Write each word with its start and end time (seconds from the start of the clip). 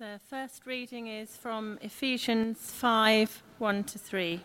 The 0.00 0.18
first 0.30 0.64
reading 0.64 1.08
is 1.08 1.36
from 1.36 1.78
Ephesians 1.82 2.56
5 2.70 3.42
1 3.58 3.84
to 3.84 3.98
3. 3.98 4.40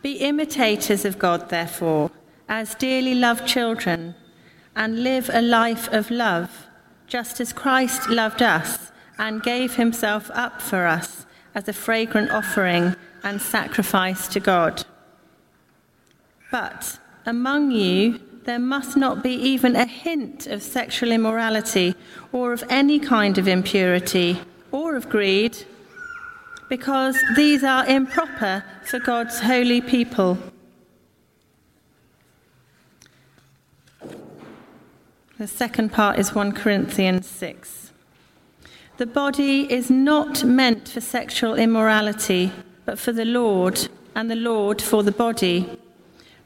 Be 0.00 0.12
imitators 0.12 1.04
of 1.04 1.18
God, 1.18 1.50
therefore, 1.50 2.10
as 2.48 2.74
dearly 2.76 3.14
loved 3.14 3.46
children, 3.46 4.14
and 4.74 5.02
live 5.02 5.28
a 5.30 5.42
life 5.42 5.92
of 5.92 6.10
love, 6.10 6.66
just 7.06 7.42
as 7.42 7.52
Christ 7.52 8.08
loved 8.08 8.40
us 8.40 8.90
and 9.18 9.42
gave 9.42 9.74
himself 9.74 10.30
up 10.32 10.62
for 10.62 10.86
us 10.86 11.26
as 11.54 11.68
a 11.68 11.74
fragrant 11.74 12.30
offering 12.30 12.96
and 13.22 13.42
sacrifice 13.42 14.28
to 14.28 14.40
God. 14.40 14.86
But 16.50 16.98
among 17.26 17.72
you, 17.72 18.18
there 18.48 18.58
must 18.58 18.96
not 18.96 19.22
be 19.22 19.34
even 19.34 19.76
a 19.76 19.84
hint 19.84 20.46
of 20.46 20.62
sexual 20.62 21.12
immorality 21.12 21.94
or 22.32 22.54
of 22.54 22.64
any 22.70 22.98
kind 22.98 23.36
of 23.36 23.46
impurity 23.46 24.40
or 24.72 24.96
of 24.96 25.10
greed, 25.10 25.66
because 26.70 27.14
these 27.36 27.62
are 27.62 27.84
improper 27.84 28.64
for 28.86 29.00
God's 29.00 29.40
holy 29.40 29.82
people. 29.82 30.38
The 35.36 35.46
second 35.46 35.92
part 35.92 36.18
is 36.18 36.34
1 36.34 36.52
Corinthians 36.52 37.26
6. 37.26 37.92
The 38.96 39.04
body 39.04 39.70
is 39.70 39.90
not 39.90 40.42
meant 40.42 40.88
for 40.88 41.02
sexual 41.02 41.54
immorality, 41.54 42.50
but 42.86 42.98
for 42.98 43.12
the 43.12 43.26
Lord, 43.26 43.90
and 44.14 44.30
the 44.30 44.36
Lord 44.36 44.80
for 44.80 45.02
the 45.02 45.12
body. 45.12 45.78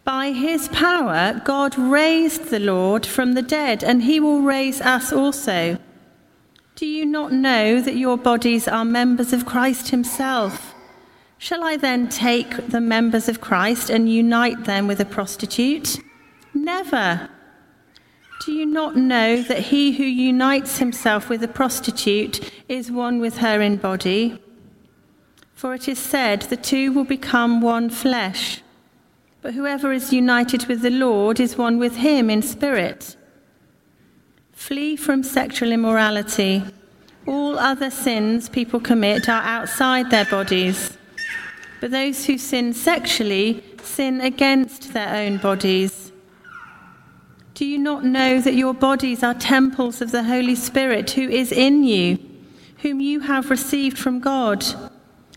By 0.05 0.33
his 0.33 0.69
power, 0.69 1.41
God 1.45 1.79
raised 1.79 2.51
the 2.51 2.59
Lord 2.59 3.07
from 3.07 3.35
the 3.35 3.43
dead, 3.43 3.85
and 3.85 4.03
he 4.03 4.19
will 4.19 4.43
raise 4.43 4.81
us 4.81 5.13
also. 5.13 5.79
Do 6.75 6.87
you 6.87 7.07
not 7.07 7.33
know 7.33 7.81
that 7.81 7.97
your 7.97 8.19
bodies 8.19 8.67
are 8.67 8.85
members 8.85 9.33
of 9.33 9.47
Christ 9.47 9.91
himself? 9.91 10.75
Shall 11.39 11.63
I 11.63 11.77
then 11.77 12.09
take 12.09 12.69
the 12.69 12.81
members 12.81 13.29
of 13.29 13.41
Christ 13.41 13.91
and 13.91 14.13
unite 14.13 14.65
them 14.65 14.89
with 14.89 14.99
a 15.01 15.05
prostitute? 15.05 15.99
Never. 16.53 17.29
Do 18.45 18.53
you 18.53 18.67
not 18.67 18.97
know 18.97 19.41
that 19.43 19.67
he 19.67 19.93
who 19.93 20.03
unites 20.03 20.79
himself 20.79 21.29
with 21.29 21.45
a 21.45 21.49
prostitute 21.49 22.51
is 22.69 22.91
one 22.91 23.21
with 23.21 23.39
her 23.39 23.61
in 23.61 23.77
body? 23.77 24.43
For 25.55 25.75
it 25.75 25.87
is 25.87 26.01
said, 26.01 26.43
the 26.43 26.57
two 26.57 26.93
will 26.93 27.05
become 27.05 27.61
one 27.61 27.89
flesh. 27.89 28.63
But 29.43 29.55
whoever 29.55 29.93
is 29.93 30.13
united 30.13 30.67
with 30.67 30.83
the 30.83 30.91
Lord 30.91 31.41
is 31.41 31.59
one 31.59 31.79
with 31.79 31.97
him 31.97 32.31
in 32.31 32.43
spirit. 32.43 33.17
Flee 34.53 34.95
from 34.95 35.25
sexual 35.25 35.73
immorality. 35.73 36.63
All 37.27 37.59
other 37.59 37.91
sins 37.91 38.49
people 38.49 38.79
commit 38.79 39.29
are 39.29 39.43
outside 39.43 40.11
their 40.11 40.25
bodies. 40.25 40.97
But 41.81 41.91
those 41.91 42.27
who 42.27 42.39
sin 42.39 42.73
sexually 42.73 43.65
sin 43.83 44.21
against 44.21 44.93
their 44.93 45.09
own 45.15 45.39
bodies. 45.39 46.13
Do 47.55 47.67
you 47.67 47.79
not 47.79 48.05
know 48.05 48.41
that 48.41 48.55
your 48.55 48.73
bodies 48.73 49.25
are 49.25 49.35
temples 49.35 50.01
of 50.01 50.13
the 50.13 50.23
Holy 50.23 50.55
Spirit 50.55 51.11
who 51.11 51.29
is 51.29 51.51
in 51.51 51.83
you, 51.83 52.19
whom 52.79 53.01
you 53.01 53.21
have 53.21 53.51
received 53.51 53.99
from 53.99 54.21
God? 54.21 54.65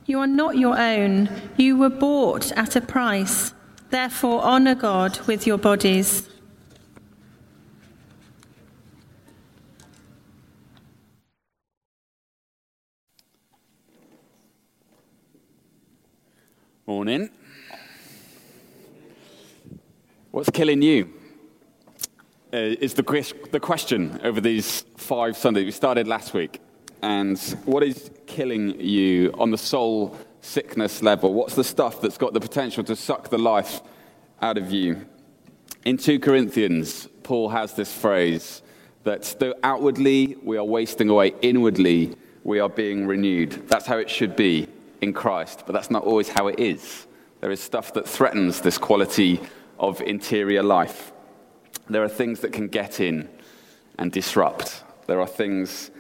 You 0.06 0.20
are 0.20 0.28
not 0.28 0.58
your 0.58 0.80
own, 0.80 1.30
you 1.58 1.76
were 1.76 1.90
bought 1.90 2.52
at 2.52 2.76
a 2.76 2.82
price. 2.82 3.54
Therefore, 3.90 4.42
honour 4.42 4.76
God 4.76 5.20
with 5.28 5.48
your 5.48 5.58
bodies. 5.58 6.28
Morning. 16.88 17.30
What's 20.32 20.50
killing 20.50 20.82
you? 20.82 21.14
Uh, 22.54 22.58
is 22.58 22.94
the, 22.94 23.34
the 23.52 23.60
question 23.60 24.20
over 24.24 24.42
these 24.42 24.86
five 24.98 25.36
Sundays. 25.38 25.66
We 25.66 25.72
started 25.72 26.08
last 26.08 26.34
week. 26.34 26.60
And 27.02 27.40
what 27.66 27.84
is 27.84 28.12
killing 28.28 28.80
you 28.80 29.34
on 29.38 29.52
the 29.52 29.58
soul 29.58 30.18
sickness 30.46 31.02
level? 31.02 31.34
What's 31.34 31.56
the 31.56 31.64
stuff 31.64 32.02
that's 32.02 32.18
got 32.18 32.34
the 32.34 32.40
potential 32.40 32.84
to 32.86 32.96
suck 32.96 33.30
the 33.30 33.38
life 33.38 33.82
out 34.42 34.58
of 34.58 34.72
you? 34.72 35.06
In 35.84 35.98
2 35.98 36.20
Corinthians, 36.20 37.08
Paul 37.24 37.50
has 37.50 37.74
this 37.74 37.94
phrase 37.94 38.62
that 39.04 39.36
though 39.40 39.54
outwardly 39.64 40.36
we 40.42 40.58
are 40.58 40.64
wasting 40.64 41.10
away, 41.10 41.34
inwardly 41.42 42.16
we 42.44 42.60
are 42.60 42.70
being 42.70 43.08
renewed. 43.08 43.68
That's 43.68 43.86
how 43.86 43.98
it 43.98 44.10
should 44.10 44.36
be 44.36 44.68
in 45.02 45.14
Christ, 45.14 45.64
but 45.66 45.74
that's 45.74 45.92
not 45.92 46.04
always 46.04 46.30
how 46.30 46.48
it 46.48 46.60
is. 46.60 47.08
There 47.42 47.52
is 47.52 47.60
stuff 47.60 47.94
that 47.94 48.08
threatens 48.08 48.62
this 48.62 48.78
quality 48.78 49.40
of 49.80 50.02
interior 50.02 50.64
life. 50.64 51.12
There 51.90 52.04
are 52.04 52.10
things 52.10 52.40
that 52.40 52.54
can 52.54 52.68
get 52.68 53.00
in 53.00 53.30
and 54.00 54.12
disrupt. 54.12 54.84
There 55.08 55.22
are 55.22 55.28
things 55.28 55.92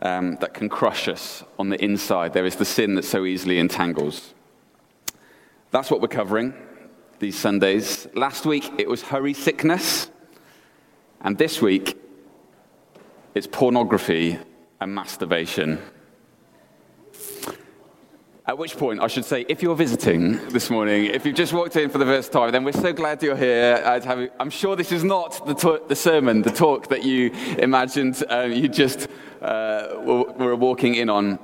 um, 0.00 0.36
that 0.40 0.54
can 0.54 0.68
crush 0.68 1.08
us 1.08 1.44
on 1.58 1.68
the 1.68 1.82
inside. 1.82 2.32
There 2.32 2.46
is 2.46 2.56
the 2.56 2.64
sin 2.64 2.94
that 2.94 3.04
so 3.04 3.24
easily 3.24 3.58
entangles. 3.58 4.34
That's 5.70 5.90
what 5.90 6.00
we're 6.00 6.08
covering 6.08 6.54
these 7.18 7.38
Sundays. 7.38 8.08
Last 8.14 8.46
week 8.46 8.70
it 8.78 8.88
was 8.88 9.02
hurry 9.02 9.34
sickness, 9.34 10.10
and 11.20 11.36
this 11.38 11.60
week 11.60 11.96
it's 13.34 13.46
pornography 13.46 14.38
and 14.80 14.94
masturbation. 14.94 15.78
At 18.50 18.58
which 18.58 18.76
point, 18.76 19.00
I 19.00 19.06
should 19.06 19.24
say, 19.24 19.46
if 19.48 19.62
you're 19.62 19.76
visiting 19.76 20.44
this 20.48 20.70
morning, 20.70 21.04
if 21.04 21.24
you've 21.24 21.36
just 21.36 21.52
walked 21.52 21.76
in 21.76 21.88
for 21.88 21.98
the 21.98 22.04
first 22.04 22.32
time, 22.32 22.50
then 22.50 22.64
we're 22.64 22.72
so 22.72 22.92
glad 22.92 23.22
you're 23.22 23.36
here. 23.36 23.80
I'm 24.40 24.50
sure 24.50 24.74
this 24.74 24.90
is 24.90 25.04
not 25.04 25.46
the, 25.46 25.80
the 25.86 25.94
sermon, 25.94 26.42
the 26.42 26.50
talk 26.50 26.88
that 26.88 27.04
you 27.04 27.30
imagined 27.58 28.24
um, 28.28 28.50
you 28.50 28.66
just 28.66 29.06
uh, 29.40 29.90
were, 30.02 30.56
walking 30.56 30.96
in 30.96 31.08
on. 31.08 31.38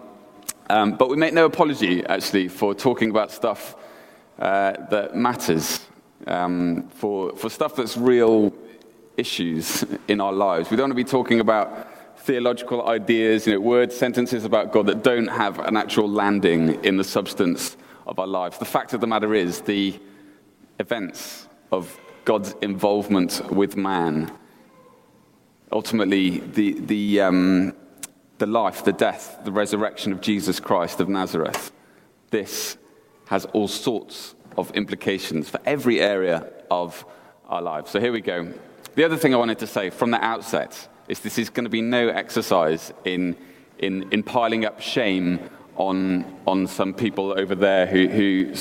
Um, 0.68 0.96
but 0.96 1.08
we 1.08 1.16
make 1.16 1.32
no 1.32 1.44
apology, 1.44 2.04
actually, 2.04 2.48
for 2.48 2.74
talking 2.74 3.10
about 3.10 3.30
stuff 3.30 3.76
uh, 4.40 4.72
that 4.90 5.14
matters, 5.14 5.86
um, 6.26 6.88
for, 6.88 7.36
for 7.36 7.48
stuff 7.48 7.76
that's 7.76 7.96
real 7.96 8.52
issues 9.16 9.84
in 10.08 10.20
our 10.20 10.32
lives. 10.32 10.72
We 10.72 10.76
don't 10.76 10.88
want 10.88 10.98
to 10.98 11.04
be 11.04 11.08
talking 11.08 11.38
about 11.38 11.88
theological 12.26 12.88
ideas, 12.88 13.46
you 13.46 13.52
know, 13.52 13.60
words, 13.60 13.96
sentences 13.96 14.44
about 14.44 14.72
God 14.72 14.86
that 14.86 15.04
don't 15.04 15.28
have 15.28 15.60
an 15.60 15.76
actual 15.76 16.08
landing 16.08 16.84
in 16.84 16.96
the 16.96 17.04
substance 17.04 17.76
of 18.04 18.18
our 18.18 18.26
lives. 18.26 18.58
The 18.58 18.64
fact 18.64 18.92
of 18.92 19.00
the 19.00 19.06
matter 19.06 19.32
is, 19.32 19.60
the 19.60 19.98
events 20.80 21.46
of 21.70 21.96
God's 22.24 22.56
involvement 22.60 23.40
with 23.52 23.76
man, 23.76 24.32
ultimately, 25.70 26.40
the, 26.40 26.72
the, 26.80 27.20
um, 27.20 27.74
the 28.38 28.46
life, 28.46 28.84
the 28.84 28.92
death, 28.92 29.38
the 29.44 29.52
resurrection 29.52 30.10
of 30.10 30.20
Jesus 30.20 30.58
Christ 30.58 30.98
of 30.98 31.08
Nazareth, 31.08 31.70
this 32.30 32.76
has 33.26 33.44
all 33.46 33.68
sorts 33.68 34.34
of 34.58 34.72
implications 34.72 35.48
for 35.48 35.60
every 35.64 36.00
area 36.00 36.44
of 36.72 37.04
our 37.46 37.62
lives. 37.62 37.92
So 37.92 38.00
here 38.00 38.10
we 38.10 38.20
go. 38.20 38.52
The 38.96 39.04
other 39.04 39.16
thing 39.16 39.32
I 39.32 39.36
wanted 39.36 39.60
to 39.60 39.66
say 39.68 39.90
from 39.90 40.10
the 40.10 40.22
outset 40.24 40.88
is 41.08 41.20
this 41.20 41.38
is 41.38 41.50
going 41.50 41.64
to 41.64 41.70
be 41.70 41.82
no 41.82 42.08
exercise 42.08 42.92
in, 43.04 43.36
in, 43.78 44.10
in 44.12 44.22
piling 44.22 44.64
up 44.64 44.80
shame 44.80 45.38
on, 45.76 46.24
on 46.46 46.66
some 46.66 46.94
people 46.94 47.38
over 47.38 47.54
there 47.54 47.86
who, 47.86 48.08
who, 48.08 48.54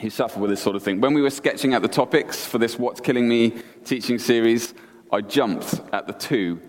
who 0.00 0.10
suffer 0.10 0.38
with 0.40 0.50
this 0.50 0.62
sort 0.62 0.76
of 0.76 0.82
thing. 0.82 1.00
When 1.00 1.14
we 1.14 1.22
were 1.22 1.30
sketching 1.30 1.74
out 1.74 1.82
the 1.82 1.88
topics 1.88 2.44
for 2.44 2.58
this 2.58 2.78
What's 2.78 3.00
Killing 3.00 3.28
Me 3.28 3.54
teaching 3.84 4.18
series, 4.18 4.74
I 5.12 5.20
jumped 5.20 5.80
at 5.92 6.06
the 6.06 6.12
two. 6.12 6.60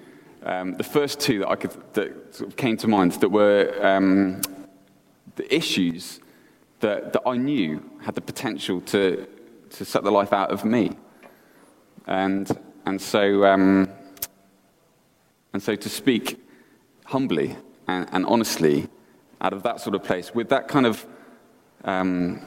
Um, 0.43 0.75
the 0.75 0.83
first 0.83 1.19
two 1.19 1.39
that, 1.39 1.49
I 1.49 1.55
could, 1.55 1.71
that 1.93 2.35
sort 2.35 2.49
of 2.49 2.55
came 2.55 2.77
to 2.77 2.87
mind 2.87 3.13
that 3.13 3.29
were 3.29 3.75
um, 3.85 4.41
the 5.35 5.53
issues 5.53 6.21
that, 6.79 7.11
that 7.13 7.23
I 7.25 7.35
knew 7.35 7.83
had 8.01 8.15
the 8.15 8.21
potential 8.21 8.79
to, 8.81 9.27
to 9.71 9.85
suck 9.85 10.03
the 10.03 10.11
life 10.11 10.31
out 10.31 10.51
of 10.51 10.63
me. 10.63 10.91
And, 12.07 12.49
and 12.85 13.01
so 13.01 13.45
um, 13.45 13.89
and 15.53 15.61
so 15.61 15.75
to 15.75 15.89
speak 15.89 16.41
humbly 17.05 17.55
and, 17.87 18.07
and 18.11 18.25
honestly 18.25 18.87
out 19.41 19.53
of 19.53 19.63
that 19.63 19.79
sort 19.79 19.95
of 19.95 20.03
place, 20.03 20.33
with 20.33 20.49
that 20.49 20.67
kind 20.67 20.85
of 20.85 21.05
um, 21.83 22.45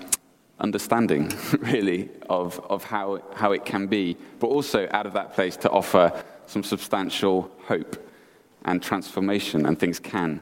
understanding, 0.61 1.33
really, 1.59 2.11
of, 2.29 2.61
of 2.71 2.85
how, 2.85 3.23
how 3.35 3.53
it 3.53 3.65
can 3.65 3.87
be, 3.87 4.17
but 4.39 4.49
also 4.49 4.89
out 4.93 5.07
of 5.07 5.13
that 5.15 5.33
place 5.35 5.57
to 5.57 5.71
offer 5.71 6.13
some 6.47 6.63
substantial 6.63 7.51
hope 7.65 8.09
and 8.65 8.83
transformation, 8.83 9.67
and 9.67 9.79
things 9.79 9.99
can 9.99 10.41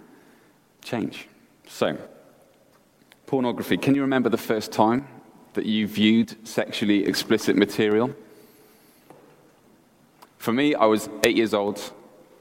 change. 0.83 1.29
So, 1.67 1.97
pornography. 3.27 3.79
Can 3.79 3.95
you 3.95 4.03
remember 4.03 4.29
the 4.29 4.37
first 4.37 4.73
time 4.73 5.07
that 5.55 5.65
you 5.65 5.87
viewed 5.87 6.47
sexually 6.47 7.07
explicit 7.07 7.57
material? 7.57 8.15
For 10.37 10.53
me, 10.53 10.75
I 10.75 10.85
was 10.87 11.09
eight 11.25 11.37
years 11.37 11.55
old 11.55 11.93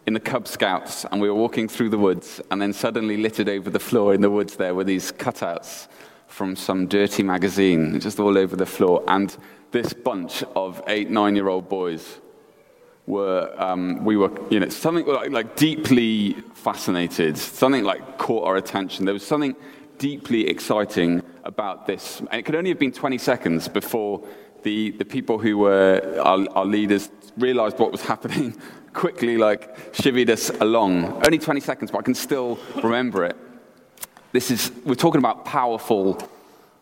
in 0.09 0.15
the 0.15 0.19
Cub 0.19 0.47
Scouts 0.47 1.05
and 1.05 1.21
we 1.21 1.29
were 1.29 1.35
walking 1.35 1.67
through 1.67 1.89
the 1.89 1.97
woods, 1.99 2.41
and 2.49 2.59
then 2.59 2.73
suddenly 2.73 3.15
littered 3.15 3.47
over 3.47 3.69
the 3.69 3.79
floor 3.79 4.15
in 4.15 4.21
the 4.21 4.29
woods 4.31 4.55
there 4.55 4.73
were 4.73 4.83
these 4.83 5.11
cutouts 5.11 5.87
from 6.25 6.55
some 6.55 6.87
dirty 6.87 7.21
magazine 7.21 7.99
just 7.99 8.19
all 8.19 8.35
over 8.35 8.55
the 8.55 8.65
floor. 8.65 9.03
And 9.07 9.37
this 9.69 9.93
bunch 9.93 10.43
of 10.55 10.81
eight, 10.87 11.11
nine 11.11 11.35
year 11.35 11.47
old 11.47 11.69
boys 11.69 12.17
were, 13.05 13.53
um, 13.59 14.03
we 14.03 14.17
were, 14.17 14.31
you 14.49 14.59
know, 14.59 14.69
something 14.69 15.05
like, 15.05 15.29
like 15.29 15.55
deeply 15.55 16.33
fascinated, 16.55 17.37
something 17.37 17.83
like 17.83 18.17
caught 18.17 18.47
our 18.47 18.55
attention. 18.55 19.05
There 19.05 19.13
was 19.13 19.27
something 19.27 19.55
deeply 19.99 20.47
exciting 20.47 21.21
about 21.43 21.85
this. 21.85 22.19
And 22.19 22.33
it 22.33 22.45
could 22.45 22.55
only 22.55 22.71
have 22.71 22.79
been 22.79 22.91
20 22.91 23.19
seconds 23.19 23.67
before 23.67 24.27
the, 24.63 24.91
the 24.91 25.05
people 25.05 25.39
who 25.39 25.57
were 25.57 26.19
our, 26.23 26.45
our 26.55 26.65
leaders 26.65 27.09
realized 27.37 27.79
what 27.79 27.91
was 27.91 28.01
happening, 28.13 28.55
quickly 28.93 29.37
like 29.37 29.93
chivied 29.93 30.29
us 30.29 30.49
along. 30.61 31.05
Only 31.25 31.39
20 31.39 31.59
seconds, 31.59 31.91
but 31.91 31.99
I 31.99 32.01
can 32.01 32.15
still 32.15 32.59
remember 32.83 33.25
it. 33.25 33.37
This 34.31 34.51
is, 34.51 34.71
we're 34.85 34.95
talking 34.95 35.19
about 35.19 35.45
powerful, 35.45 36.21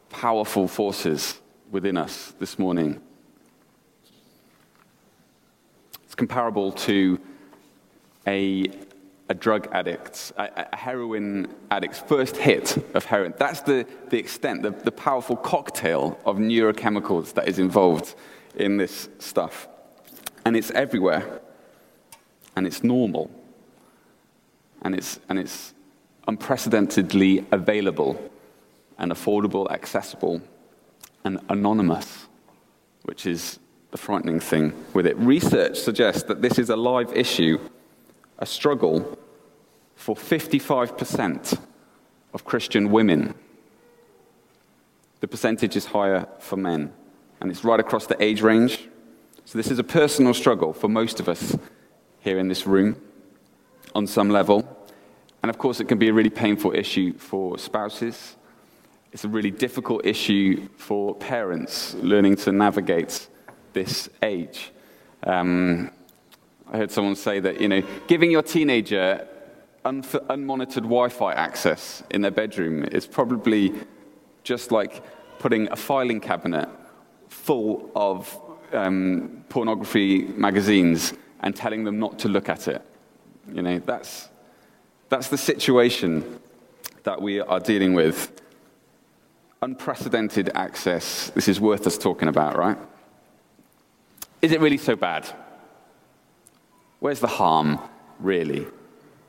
powerful 0.10 0.68
forces 0.68 1.40
within 1.72 1.98
us 1.98 2.34
this 2.40 2.60
morning. 2.60 3.02
It's 6.04 6.16
comparable 6.16 6.72
to 6.74 7.20
a, 8.26 8.70
a 9.30 9.34
drug 9.34 9.68
addict's, 9.74 10.32
a, 10.38 10.68
a, 10.72 10.76
heroin 10.76 11.48
addict's 11.70 12.00
first 12.00 12.38
hit 12.38 12.78
of 12.96 13.06
heroin. 13.06 13.34
That's 13.38 13.62
the, 13.62 13.86
the 14.10 14.18
extent, 14.18 14.64
the, 14.64 14.72
the 14.72 14.92
powerful 14.92 15.36
cocktail 15.36 16.18
of 16.26 16.38
neurochemicals 16.38 17.34
that 17.34 17.48
is 17.48 17.60
involved 17.60 18.16
in 18.56 18.78
this 18.78 19.10
stuff. 19.20 19.68
And 20.46 20.56
it's 20.56 20.72
everywhere. 20.72 21.42
And 22.56 22.66
it's 22.66 22.84
normal. 22.84 23.30
And 24.82 24.96
it's, 24.96 25.20
and 25.28 25.38
it's 25.38 25.74
unprecedentedly 26.28 27.46
available 27.52 28.32
and 28.98 29.12
affordable, 29.12 29.70
accessible, 29.70 30.42
and 31.24 31.40
anonymous, 31.50 32.28
which 33.04 33.26
is 33.26 33.60
the 33.92 33.98
frightening 33.98 34.40
thing 34.40 34.74
with 34.94 35.06
it. 35.06 35.18
Research 35.18 35.78
suggests 35.78 36.24
that 36.24 36.42
this 36.42 36.58
is 36.58 36.70
a 36.70 36.76
live 36.76 37.14
issue, 37.14 37.60
a 38.40 38.46
struggle 38.46 39.18
for 39.96 40.16
55% 40.16 41.60
of 42.34 42.46
Christian 42.46 42.92
women. 42.92 43.34
The 45.20 45.28
percentage 45.28 45.76
is 45.76 45.86
higher 45.86 46.28
for 46.40 46.58
men, 46.58 46.94
and 47.42 47.50
it's 47.50 47.64
right 47.64 47.80
across 47.80 48.06
the 48.06 48.22
age 48.22 48.42
range. 48.42 48.88
So, 49.46 49.58
this 49.58 49.72
is 49.72 49.80
a 49.80 49.84
personal 49.84 50.34
struggle 50.34 50.74
for 50.74 50.88
most 50.88 51.20
of 51.20 51.28
us 51.28 51.58
here 52.20 52.38
in 52.38 52.48
this 52.48 52.68
room 52.68 53.02
on 53.96 54.06
some 54.06 54.30
level. 54.30 54.68
And 55.42 55.50
of 55.50 55.58
course, 55.58 55.80
it 55.80 55.86
can 55.86 55.98
be 55.98 56.10
a 56.10 56.14
really 56.14 56.30
painful 56.30 56.74
issue 56.76 57.18
for 57.18 57.58
spouses. 57.58 58.36
It's 59.12 59.24
a 59.24 59.30
really 59.30 59.52
difficult 59.52 60.06
issue 60.06 60.68
for 60.78 61.16
parents 61.16 61.96
learning 61.96 62.36
to 62.38 62.52
navigate 62.52 63.28
this 63.74 64.10
age. 64.22 64.72
Um, 65.24 65.92
I 66.72 66.78
heard 66.78 66.92
someone 66.92 67.16
say 67.16 67.40
that, 67.40 67.62
you 67.62 67.68
know, 67.68 67.82
giving 68.08 68.30
your 68.30 68.42
teenager 68.42 69.28
un- 69.86 70.04
unmonitored 70.04 70.84
Wi 70.84 71.10
Fi 71.10 71.34
access 71.34 72.04
in 72.10 72.22
their 72.22 72.32
bedroom 72.32 72.84
is 72.86 73.08
probably 73.08 73.74
just 74.44 74.72
like 74.72 75.04
putting 75.40 75.72
a 75.72 75.76
filing 75.76 76.20
cabinet 76.20 76.68
full 77.30 77.90
of 77.96 78.40
um, 78.74 79.46
pornography 79.50 80.24
magazines 80.36 81.14
and 81.40 81.56
telling 81.56 81.84
them 81.84 82.00
not 82.00 82.20
to 82.20 82.28
look 82.28 82.50
at 82.50 82.68
it. 82.68 82.82
You 83.54 83.62
know, 83.62 83.80
that's, 83.80 84.28
that's 85.10 85.30
the 85.30 85.38
situation 85.38 86.40
that 87.04 87.22
we 87.22 87.40
are 87.40 87.60
dealing 87.60 87.94
with. 87.94 88.42
Unprecedented 89.62 90.50
access. 90.54 91.30
This 91.30 91.48
is 91.48 91.62
worth 91.62 91.88
us 91.88 91.98
talking 91.98 92.28
about, 92.28 92.58
right? 92.58 92.78
Is 94.42 94.52
it 94.52 94.60
really 94.60 94.78
so 94.78 94.96
bad? 94.96 95.34
Where's 97.00 97.20
the 97.20 97.28
harm, 97.28 97.80
really? 98.20 98.66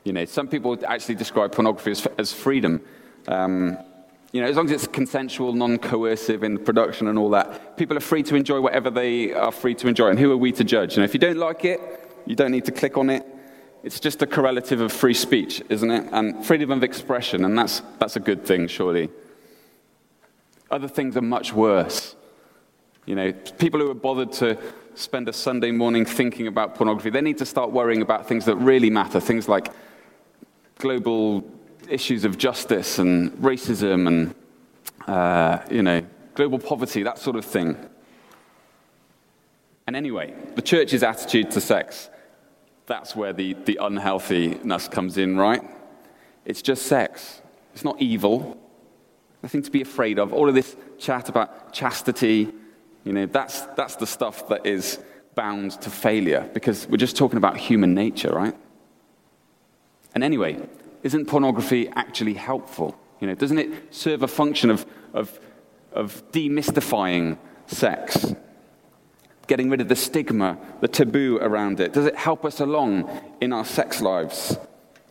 You 0.03 0.13
know, 0.13 0.25
some 0.25 0.47
people 0.47 0.77
actually 0.87 1.15
describe 1.15 1.51
pornography 1.51 1.91
as, 1.91 2.07
as 2.17 2.33
freedom. 2.33 2.81
Um, 3.27 3.77
you 4.31 4.41
know, 4.41 4.47
as 4.47 4.55
long 4.55 4.65
as 4.65 4.71
it's 4.71 4.87
consensual, 4.87 5.53
non-coercive 5.53 6.43
in 6.43 6.57
production 6.57 7.07
and 7.07 7.17
all 7.17 7.29
that, 7.31 7.77
people 7.77 7.97
are 7.97 8.01
free 8.01 8.23
to 8.23 8.35
enjoy 8.35 8.61
whatever 8.61 8.89
they 8.89 9.33
are 9.33 9.51
free 9.51 9.75
to 9.75 9.87
enjoy. 9.87 10.09
And 10.09 10.19
who 10.19 10.31
are 10.31 10.37
we 10.37 10.51
to 10.53 10.63
judge? 10.63 10.95
You 10.95 11.01
know, 11.01 11.05
if 11.05 11.13
you 11.13 11.19
don't 11.19 11.37
like 11.37 11.65
it, 11.65 11.79
you 12.25 12.35
don't 12.35 12.51
need 12.51 12.65
to 12.65 12.71
click 12.71 12.97
on 12.97 13.09
it. 13.09 13.25
It's 13.83 13.99
just 13.99 14.21
a 14.21 14.27
correlative 14.27 14.81
of 14.81 14.91
free 14.91 15.13
speech, 15.13 15.61
isn't 15.69 15.89
it? 15.89 16.09
And 16.11 16.45
freedom 16.45 16.71
of 16.71 16.83
expression, 16.83 17.45
and 17.45 17.57
that's, 17.57 17.81
that's 17.97 18.15
a 18.15 18.19
good 18.19 18.45
thing, 18.45 18.67
surely. 18.67 19.09
Other 20.69 20.87
things 20.87 21.15
are 21.17 21.21
much 21.21 21.53
worse. 21.53 22.15
You 23.05 23.15
know, 23.15 23.31
people 23.31 23.79
who 23.79 23.89
are 23.89 23.95
bothered 23.95 24.33
to 24.33 24.57
spend 24.99 25.29
a 25.29 25.33
Sunday 25.33 25.71
morning 25.71 26.05
thinking 26.05 26.47
about 26.47 26.75
pornography, 26.75 27.09
they 27.09 27.21
need 27.21 27.37
to 27.37 27.45
start 27.45 27.71
worrying 27.71 28.01
about 28.01 28.27
things 28.27 28.45
that 28.45 28.55
really 28.55 28.89
matter, 28.89 29.19
things 29.19 29.47
like 29.47 29.69
global 30.77 31.43
issues 31.87 32.25
of 32.25 32.37
justice 32.37 32.99
and 32.99 33.31
racism 33.33 34.07
and, 34.07 34.35
uh, 35.07 35.59
you 35.71 35.81
know, 35.81 36.05
global 36.35 36.59
poverty, 36.59 37.03
that 37.03 37.17
sort 37.17 37.35
of 37.35 37.45
thing. 37.45 37.77
And 39.87 39.95
anyway, 39.95 40.33
the 40.55 40.61
church's 40.61 41.01
attitude 41.01 41.51
to 41.51 41.61
sex 41.61 42.09
that's 42.89 43.15
where 43.15 43.31
the, 43.31 43.53
the 43.65 43.77
unhealthiness 43.79 44.89
comes 44.89 45.17
in, 45.17 45.37
right? 45.37 45.61
It's 46.43 46.61
just 46.61 46.87
sex. 46.87 47.41
It's 47.73 47.85
not 47.85 48.01
evil. 48.01 48.57
Nothing 49.43 49.61
to 49.61 49.71
be 49.71 49.81
afraid 49.81 50.19
of. 50.19 50.33
All 50.33 50.49
of 50.49 50.55
this 50.55 50.75
chat 50.97 51.29
about 51.29 51.71
chastity, 51.71 52.49
you 53.03 53.13
know, 53.13 53.25
that's, 53.25 53.61
that's 53.77 53.95
the 53.95 54.07
stuff 54.07 54.47
that 54.49 54.65
is 54.65 54.99
bound 55.35 55.71
to 55.81 55.89
failure 55.89 56.49
because 56.53 56.87
we're 56.87 56.97
just 56.97 57.15
talking 57.15 57.37
about 57.37 57.57
human 57.57 57.93
nature, 57.93 58.29
right? 58.29 58.55
And 60.13 60.23
anyway, 60.23 60.59
isn't 61.03 61.25
pornography 61.25 61.89
actually 61.95 62.33
helpful? 62.33 62.97
You 63.19 63.27
know, 63.27 63.35
doesn't 63.35 63.57
it 63.57 63.93
serve 63.93 64.23
a 64.23 64.27
function 64.27 64.69
of, 64.69 64.85
of, 65.13 65.39
of 65.93 66.23
demystifying 66.31 67.37
sex? 67.67 68.33
getting 69.49 69.69
rid 69.69 69.81
of 69.81 69.89
the 69.89 69.95
stigma, 69.95 70.57
the 70.79 70.87
taboo 70.87 71.39
around 71.41 71.79
it? 71.81 71.91
Does 71.91 72.05
it 72.05 72.15
help 72.15 72.45
us 72.45 72.61
along 72.61 73.09
in 73.41 73.51
our 73.51 73.65
sex 73.65 73.99
lives? 73.99 74.57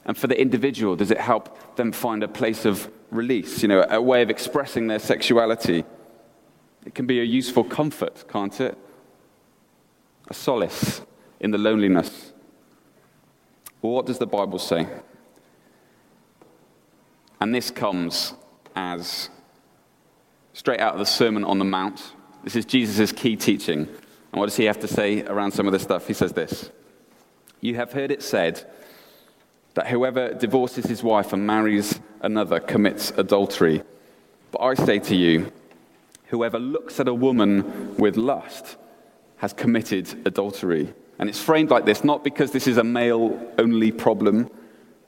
And 0.07 0.17
for 0.17 0.29
the 0.29 0.41
individual, 0.41 0.97
does 0.97 1.11
it 1.11 1.19
help 1.19 1.77
them 1.77 1.93
find 1.93 2.23
a 2.23 2.29
place 2.29 2.65
of 2.65 2.89
release, 3.11 3.63
you 3.63 3.69
know, 3.69 3.85
a 3.91 4.01
way 4.01 4.23
of 4.23 4.31
expressing 4.31 4.87
their 4.87 5.01
sexuality? 5.01 5.85
It 6.85 6.95
can 6.95 7.07
be 7.07 7.21
a 7.21 7.25
useful 7.25 7.65
comfort, 7.65 8.25
can't 8.29 8.61
it? 8.61 8.77
A 10.29 10.35
solace 10.35 11.03
in 11.41 11.51
the 11.51 11.59
loneliness. 11.59 12.33
Well, 13.83 13.93
what 13.93 14.07
does 14.07 14.19
the 14.19 14.27
Bible 14.27 14.59
say? 14.59 14.87
And 17.41 17.55
this 17.55 17.71
comes 17.71 18.35
as 18.75 19.31
straight 20.53 20.81
out 20.81 20.95
of 20.95 20.99
the 20.99 21.07
Sermon 21.07 21.45
on 21.45 21.59
the 21.59 21.65
Mount. 21.65 22.13
This 22.43 22.57
is 22.57 22.65
Jesus' 22.65 23.13
key 23.13 23.37
teaching. 23.37 23.81
And 23.81 24.41
what 24.41 24.47
does 24.47 24.57
he 24.57 24.65
have 24.65 24.81
to 24.81 24.89
say 24.89 25.23
around 25.23 25.53
some 25.53 25.67
of 25.67 25.73
this 25.73 25.83
stuff? 25.83 26.07
He 26.07 26.15
says 26.15 26.33
this 26.33 26.71
You 27.61 27.77
have 27.77 27.93
heard 27.93 28.11
it 28.11 28.23
said 28.23 28.69
that 29.75 29.87
whoever 29.87 30.35
divorces 30.35 30.87
his 30.87 31.03
wife 31.03 31.33
and 31.33 31.47
marries 31.47 32.01
another 32.21 32.59
commits 32.59 33.13
adultery. 33.17 33.83
But 34.51 34.63
I 34.63 34.75
say 34.75 34.99
to 34.99 35.15
you, 35.15 35.53
whoever 36.29 36.59
looks 36.59 37.01
at 37.01 37.09
a 37.09 37.15
woman 37.15 37.97
with 37.97 38.17
lust 38.17 38.77
has 39.37 39.53
committed 39.53 40.27
adultery. 40.27 40.93
And 41.19 41.29
it's 41.29 41.41
framed 41.41 41.71
like 41.71 41.85
this, 41.85 42.05
not 42.05 42.23
because 42.23 42.53
this 42.53 42.67
is 42.67 42.77
a 42.77 42.85
male 42.85 43.53
only 43.59 43.91
problem, 43.91 44.51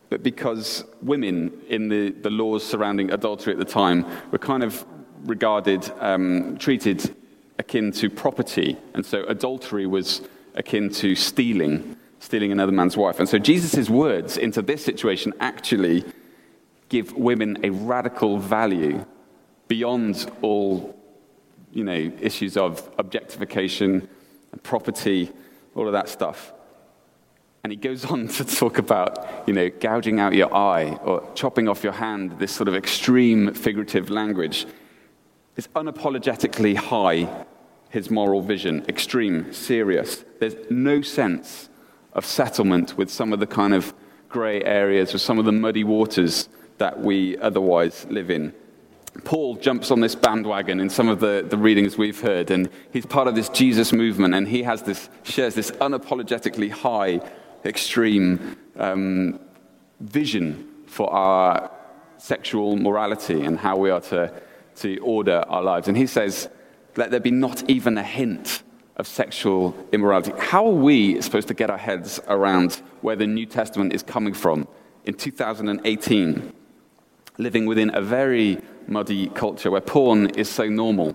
but 0.09 0.23
because 0.23 0.85
women 1.03 1.53
in 1.69 1.89
the, 1.89 2.11
the 2.11 2.31
laws 2.31 2.67
surrounding 2.67 3.13
adultery 3.13 3.53
at 3.53 3.59
the 3.59 3.65
time 3.65 4.05
were 4.31 4.39
kind 4.39 4.63
of 4.63 4.85
regarded, 5.25 5.91
um, 6.01 6.57
treated 6.59 7.15
akin 7.59 7.93
to 7.93 8.11
property. 8.11 8.77
And 8.95 9.05
so 9.05 9.25
adultery 9.25 9.87
was 9.87 10.23
akin 10.55 10.91
to 10.91 11.15
stealing, 11.15 11.97
stealing 12.19 12.51
another 12.51 12.73
man's 12.73 12.97
wife. 12.97 13.21
And 13.21 13.29
so 13.29 13.39
Jesus' 13.39 13.89
words 13.91 14.37
into 14.37 14.63
this 14.63 14.85
situation 14.85 15.33
actually 15.39 16.05
give 16.89 17.15
women 17.15 17.59
a 17.63 17.71
radical 17.71 18.39
value 18.39 19.05
beyond 19.69 20.29
all 20.43 21.00
you 21.73 21.85
know, 21.85 22.13
issues 22.21 22.57
of 22.57 22.89
objectification 22.99 24.09
and 24.53 24.63
property, 24.63 25.31
all 25.75 25.87
of 25.87 25.93
that 25.93 26.09
stuff. 26.09 26.53
And 27.63 27.73
he 27.73 27.77
goes 27.77 28.05
on 28.05 28.29
to 28.29 28.45
talk 28.45 28.79
about, 28.79 29.45
you 29.47 29.53
know, 29.53 29.69
gouging 29.69 30.19
out 30.19 30.35
your 30.35 30.55
eye 30.55 30.99
or 31.05 31.29
chopping 31.35 31.69
off 31.69 31.85
your 31.85 31.93
hand, 31.93 32.39
this 32.39 32.53
sort 32.53 32.69
of 32.69 32.75
extreme 32.75 33.53
figurative 33.55 34.11
language. 34.11 34.67
It's 35.57 35.69
unapologetically 35.69 36.77
high 36.77 37.47
his 37.91 38.09
moral 38.09 38.41
vision 38.41 38.85
extreme, 38.89 39.53
serious. 39.53 40.25
There's 40.39 40.55
no 40.71 41.03
sense 41.03 41.69
of 42.15 42.25
settlement 42.25 42.97
with 42.97 43.11
some 43.11 43.33
of 43.33 43.41
the 43.41 43.47
kind 43.47 43.75
of 43.75 43.93
grey 44.29 44.63
areas 44.63 45.15
or 45.15 45.19
some 45.19 45.39
of 45.39 45.45
the 45.45 45.53
muddy 45.53 45.85
waters 45.85 46.49
that 46.79 47.01
we 47.01 47.37
otherwise 47.39 48.07
live 48.09 48.31
in. 48.31 48.55
Paul 49.25 49.57
jumps 49.57 49.91
on 49.91 50.01
this 50.01 50.15
bandwagon 50.15 50.81
in 50.81 50.89
some 50.89 51.09
of 51.09 51.21
the, 51.21 51.45
the 51.49 51.57
readings 51.57 51.99
we've 51.99 52.21
heard, 52.21 52.51
and 52.51 52.69
he's 52.93 53.07
part 53.07 53.29
of 53.29 53.35
this 53.35 53.49
Jesus 53.49 53.93
movement, 53.93 54.35
and 54.35 54.47
he 54.47 54.63
has 54.63 54.83
this, 54.83 55.09
shares 55.25 55.55
this 55.55 55.71
unapologetically 55.73 56.71
high, 56.71 57.21
extreme 57.65 58.57
um, 58.77 59.41
vision 60.01 60.69
for 60.87 61.13
our 61.13 61.71
sexual 62.19 62.77
morality 62.77 63.43
and 63.43 63.59
how 63.59 63.77
we 63.77 63.91
are 63.91 64.01
to, 64.01 64.33
to 64.77 64.99
order 64.99 65.45
our 65.49 65.63
lives. 65.63 65.89
And 65.89 65.97
he 65.97 66.07
says, 66.07 66.49
Let 66.97 67.11
there 67.11 67.21
be 67.21 67.31
not 67.31 67.69
even 67.69 67.99
a 67.99 68.03
hint 68.03 68.63
of 68.97 69.07
sexual 69.07 69.75
immorality. 69.93 70.33
How 70.39 70.67
are 70.67 70.73
we 70.73 71.21
supposed 71.23 71.49
to 71.49 71.55
get 71.55 71.71
our 71.71 71.79
heads 71.79 72.21
around 72.29 72.83
where 73.01 73.17
the 73.17 73.27
New 73.27 73.47
Testament 73.47 73.93
is 73.93 74.03
coming 74.03 74.35
from 74.35 74.69
in 75.05 75.15
2018, 75.15 76.53
living 77.39 77.67
within 77.67 77.95
a 77.95 78.03
very 78.03 78.61
muddy 78.91 79.29
culture 79.29 79.71
where 79.71 79.81
porn 79.81 80.31
is 80.31 80.49
so 80.49 80.69
normal? 80.69 81.15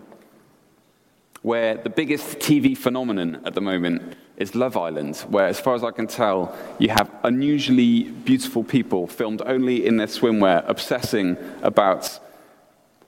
Where 1.41 1.75
the 1.75 1.89
biggest 1.89 2.39
TV 2.39 2.75
phenomenon 2.75 3.41
at 3.46 3.53
the 3.53 3.62
moment 3.62 4.15
is 4.38 4.55
Love 4.55 4.75
Island, 4.75 5.17
where, 5.29 5.46
as 5.48 5.60
far 5.60 5.75
as 5.75 5.84
I 5.84 5.91
can 5.91 6.08
tell, 6.08 6.55
you 6.79 6.89
have 6.89 7.10
unusually 7.24 8.03
beautiful 8.03 8.63
people 8.63 9.08
filmed 9.08 9.41
only 9.46 9.86
in 9.86 9.98
their 9.98 10.08
swimwear 10.08 10.67
obsessing 10.67 11.38
about 11.62 12.20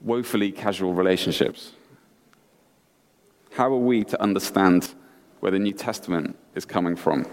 woefully 0.00 0.52
casual 0.52 0.94
relationships. 0.94 1.72
How 3.52 3.66
are 3.66 3.76
we 3.76 4.04
to 4.04 4.22
understand 4.22 4.94
where 5.40 5.52
the 5.52 5.58
New 5.58 5.72
Testament 5.72 6.36
is 6.54 6.64
coming 6.64 6.96
from? 6.96 7.26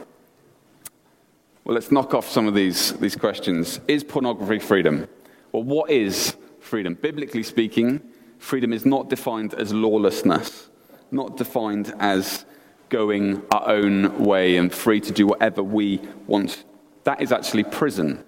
Well, 1.64 1.76
let's 1.76 1.92
knock 1.92 2.14
off 2.14 2.30
some 2.30 2.48
of 2.48 2.54
these, 2.54 2.94
these 2.94 3.16
questions. 3.16 3.80
Is 3.88 4.04
pornography 4.04 4.60
freedom? 4.60 5.08
Well, 5.52 5.64
what 5.64 5.90
is 5.90 6.36
freedom? 6.66 6.96
Biblically 6.96 7.44
speaking, 7.44 8.02
freedom 8.38 8.74
is 8.74 8.86
not 8.86 9.10
defined 9.10 9.54
as 9.54 9.74
lawlessness, 9.74 10.70
not 11.12 11.38
defined 11.38 11.94
as 12.00 12.46
going 12.90 13.42
our 13.52 13.68
own 13.70 14.24
way 14.24 14.58
and 14.58 14.74
free 14.74 15.00
to 15.02 15.12
do 15.12 15.28
whatever 15.28 15.64
we 15.64 16.00
want. 16.28 16.64
That 17.04 17.22
is 17.22 17.32
actually 17.32 17.64
prison. 17.64 18.24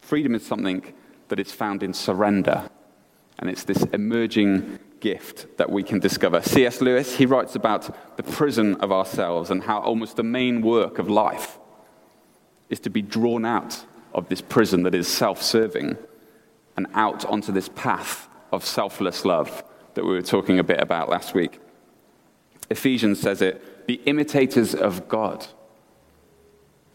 Freedom 0.00 0.34
is 0.34 0.44
something 0.44 0.92
that 1.28 1.38
is 1.38 1.52
found 1.52 1.82
in 1.82 1.94
surrender, 1.94 2.68
and 3.38 3.48
it's 3.48 3.64
this 3.64 3.82
emerging 3.92 4.78
gift 5.00 5.56
that 5.58 5.70
we 5.70 5.82
can 5.82 5.98
discover. 5.98 6.40
C.S. 6.42 6.80
Lewis, 6.80 7.16
he 7.16 7.26
writes 7.26 7.54
about 7.54 8.16
the 8.16 8.22
prison 8.22 8.76
of 8.76 8.92
ourselves 8.92 9.50
and 9.50 9.62
how 9.62 9.80
almost 9.80 10.16
the 10.16 10.22
main 10.22 10.62
work 10.62 10.98
of 10.98 11.08
life 11.08 11.58
is 12.70 12.78
to 12.80 12.90
be 12.90 13.02
drawn 13.02 13.44
out 13.44 13.84
of 14.14 14.28
this 14.28 14.40
prison 14.40 14.82
that 14.84 14.94
is 14.94 15.08
self 15.08 15.42
serving 15.42 15.96
and 16.76 16.86
out 16.94 17.24
onto 17.24 17.52
this 17.52 17.68
path 17.68 18.28
of 18.50 18.64
selfless 18.64 19.24
love 19.24 19.64
that 19.94 20.04
we 20.04 20.12
were 20.12 20.22
talking 20.22 20.58
a 20.58 20.64
bit 20.64 20.80
about 20.80 21.08
last 21.08 21.34
week. 21.34 21.60
Ephesians 22.70 23.20
says 23.20 23.42
it 23.42 23.86
be 23.86 23.94
imitators 24.06 24.74
of 24.74 25.08
God, 25.08 25.46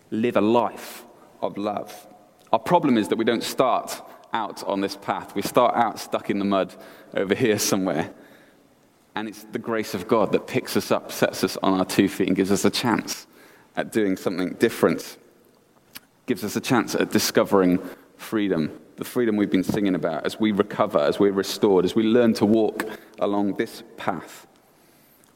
live 0.10 0.38
a 0.38 0.42
life 0.42 1.04
of 1.42 1.58
love. 1.58 2.08
Our 2.52 2.60
problem 2.60 2.98
is 2.98 3.10
that 3.10 3.18
we 3.18 3.26
don't 3.26 3.44
start 3.44 4.02
out 4.34 4.64
on 4.64 4.82
this 4.82 4.96
path. 4.96 5.36
We 5.36 5.42
start 5.42 5.76
out 5.76 6.00
stuck 6.00 6.30
in 6.30 6.40
the 6.40 6.46
mud 6.46 6.74
over 7.14 7.36
here 7.36 7.60
somewhere. 7.60 8.14
And 9.16 9.28
it's 9.28 9.44
the 9.46 9.60
grace 9.60 9.94
of 9.94 10.08
God 10.08 10.32
that 10.34 10.48
picks 10.48 10.78
us 10.78 10.92
up, 10.92 11.12
sets 11.12 11.44
us 11.44 11.58
on 11.64 11.80
our 11.80 11.86
two 11.86 12.08
feet, 12.08 12.28
and 12.28 12.36
gives 12.36 12.52
us 12.52 12.66
a 12.66 12.70
chance 12.70 13.26
at 13.76 13.92
doing 13.92 14.16
something 14.16 14.54
different. 14.56 15.18
Gives 16.26 16.44
us 16.44 16.56
a 16.56 16.62
chance 16.62 16.94
at 16.94 17.12
discovering 17.12 17.80
freedom, 18.16 18.80
the 18.98 19.06
freedom 19.06 19.36
we've 19.36 19.50
been 19.52 19.64
singing 19.64 19.96
about 19.96 20.26
as 20.26 20.40
we 20.40 20.52
recover, 20.52 21.00
as 21.00 21.20
we're 21.20 21.32
restored, 21.32 21.86
as 21.86 21.96
we 21.96 22.04
learn 22.04 22.34
to 22.36 22.46
walk 22.46 22.86
along 23.20 23.54
this 23.54 23.84
path 23.96 24.48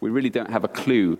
we 0.01 0.09
really 0.09 0.29
don't 0.29 0.49
have 0.49 0.65
a 0.65 0.67
clue 0.67 1.17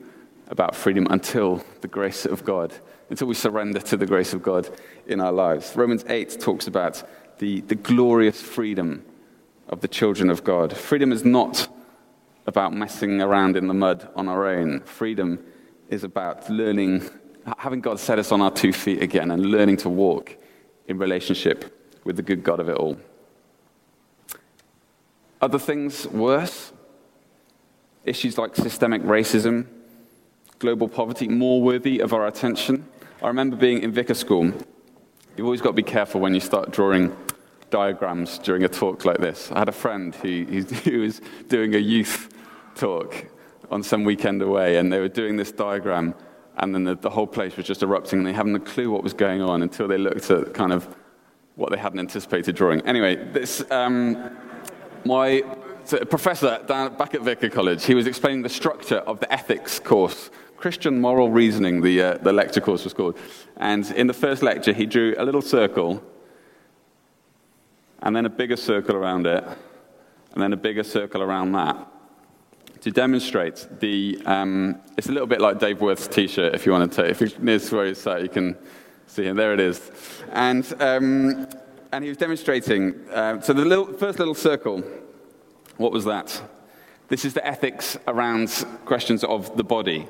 about 0.50 0.76
freedom 0.76 1.08
until 1.12 1.64
the 1.80 1.88
grace 1.88 2.26
of 2.26 2.44
God, 2.44 2.74
until 3.10 3.28
we 3.28 3.36
surrender 3.36 3.80
to 3.80 3.96
the 3.96 4.08
grace 4.08 4.34
of 4.34 4.44
God 4.44 4.68
in 5.06 5.22
our 5.22 5.32
lives. 5.32 5.74
Romans 5.76 6.04
8 6.10 6.42
talks 6.42 6.68
about 6.68 7.04
the, 7.38 7.62
the 7.62 7.76
glorious 7.76 8.42
freedom 8.42 9.06
of 9.70 9.80
the 9.80 9.88
children 9.88 10.30
of 10.30 10.44
God. 10.44 10.76
Freedom 10.76 11.12
is 11.12 11.24
not 11.24 11.70
about 12.48 12.74
messing 12.74 13.22
around 13.22 13.56
in 13.56 13.68
the 13.68 13.74
mud 13.74 14.10
on 14.16 14.28
our 14.28 14.48
own. 14.48 14.82
Freedom 14.82 15.40
is 15.90 16.04
about 16.04 16.50
learning, 16.50 17.08
having 17.58 17.82
God 17.82 18.00
set 18.00 18.18
us 18.18 18.32
on 18.32 18.42
our 18.42 18.52
two 18.52 18.74
feet 18.74 19.02
again 19.02 19.30
and 19.30 19.46
learning 19.46 19.78
to 19.78 19.90
walk 19.90 20.36
in 20.88 20.98
relationship 20.98 21.78
with 22.04 22.16
the 22.16 22.22
good 22.22 22.44
God 22.44 22.60
of 22.60 22.70
it 22.70 22.78
all. 22.78 22.98
Other 25.42 25.60
things 25.60 26.08
worse? 26.08 26.72
Issues 28.06 28.38
like 28.38 28.56
systemic 28.56 29.02
racism, 29.04 29.68
global 30.60 30.88
poverty, 30.88 31.28
more 31.28 31.62
worthy 31.62 32.00
of 32.00 32.14
our 32.14 32.28
attention. 32.28 32.88
I 33.22 33.28
remember 33.28 33.56
being 33.56 33.84
in 33.84 33.92
vicar 33.92 34.14
school. 34.14 34.46
You've 35.36 35.46
always 35.46 35.62
got 35.62 35.70
to 35.70 35.74
be 35.74 35.84
careful 35.84 36.22
when 36.22 36.34
you 36.34 36.40
start 36.40 36.72
drawing 36.72 37.16
diagrams 37.70 38.38
during 38.38 38.64
a 38.64 38.70
talk 38.70 39.06
like 39.06 39.18
this. 39.18 39.52
I 39.52 39.60
had 39.60 39.70
a 39.70 39.74
friend 39.74 40.14
who, 40.14 40.44
who 40.84 41.02
was 41.02 41.22
doing 41.48 41.74
a 41.74 41.80
youth 41.80 42.30
talk 42.76 43.26
on 43.72 43.82
some 43.82 44.04
weekend 44.04 44.42
away, 44.42 44.78
and 44.78 44.92
they 44.92 45.00
were 45.00 45.08
doing 45.08 45.38
this 45.38 45.52
diagram, 45.52 46.14
and 46.58 46.76
then 46.76 46.84
the, 46.84 46.96
the 46.96 47.10
whole 47.10 47.28
place 47.28 47.56
was 47.56 47.66
just 47.66 47.82
erupting, 47.82 48.20
and 48.20 48.28
they 48.28 48.34
hadn't 48.34 48.56
a 48.56 48.60
clue 48.60 48.92
what 48.92 49.02
was 49.02 49.14
going 49.14 49.42
on 49.42 49.64
until 49.64 49.88
they 49.88 49.98
looked 49.98 50.30
at 50.30 50.54
kind 50.54 50.74
of 50.74 50.94
what 51.56 51.72
they 51.72 51.78
hadn't 51.78 52.00
anticipated 52.00 52.56
drawing. 52.56 52.82
Anyway, 52.82 53.16
this, 53.32 53.64
um, 53.72 54.36
my 55.06 55.44
professor 56.10 56.64
down, 56.68 56.96
back 56.96 57.14
at 57.14 57.22
Vicar 57.22 57.50
College, 57.50 57.86
he 57.86 57.96
was 57.96 58.08
explaining 58.08 58.42
the 58.42 58.50
structure 58.50 58.98
of 58.98 59.20
the 59.20 59.32
ethics 59.32 59.80
course. 59.80 60.30
Christian 60.58 61.02
Moral 61.02 61.32
Reasoning, 61.32 61.82
the, 61.82 62.02
uh, 62.02 62.18
the 62.18 62.32
lecture 62.32 62.62
course 62.62 62.84
was 62.84 62.94
called. 62.94 63.18
And 63.58 63.90
in 63.92 64.08
the 64.08 64.14
first 64.14 64.44
lecture, 64.44 64.74
he 64.74 64.86
drew 64.86 65.16
a 65.18 65.26
little 65.26 65.42
circle, 65.42 66.04
and 68.04 68.16
then 68.16 68.26
a 68.26 68.30
bigger 68.30 68.58
circle 68.58 68.96
around 68.96 69.28
it, 69.28 69.44
and 70.34 70.42
then 70.42 70.54
a 70.54 70.58
bigger 70.58 70.84
circle 70.84 71.22
around 71.22 71.52
that 71.54 71.88
to 72.82 72.92
demonstrate 72.92 73.68
the. 73.80 74.22
Um, 74.26 74.82
it's 74.98 75.08
a 75.08 75.12
little 75.12 75.28
bit 75.28 75.40
like 75.40 75.60
Dave 75.60 75.82
Worth's 75.82 76.08
t 76.08 76.28
shirt, 76.28 76.56
if 76.56 76.66
you 76.66 76.72
want 76.72 76.92
to 76.92 77.02
take. 77.02 77.12
If 77.12 77.22
you're 77.22 77.40
near 77.40 77.60
to 77.60 77.76
where 77.76 77.86
he's 77.86 78.00
sat, 78.00 78.22
you 78.22 78.30
can 78.30 78.58
see 79.12 79.28
and 79.28 79.38
There 79.38 79.54
it 79.54 79.60
is. 79.60 79.92
And, 80.32 80.66
um, 80.80 81.48
and 81.92 82.02
he 82.02 82.10
was 82.10 82.18
demonstrating. 82.18 82.96
Uh, 83.10 83.42
so 83.42 83.52
the 83.52 83.66
little, 83.66 83.92
first 83.94 84.20
little 84.20 84.34
circle 84.34 84.84
what 85.76 85.92
was 85.92 86.06
that? 86.06 86.42
This 87.10 87.26
is 87.26 87.34
the 87.34 87.46
ethics 87.46 87.98
around 88.08 88.50
questions 88.86 89.24
of 89.24 89.58
the 89.58 89.64
body 89.64 90.08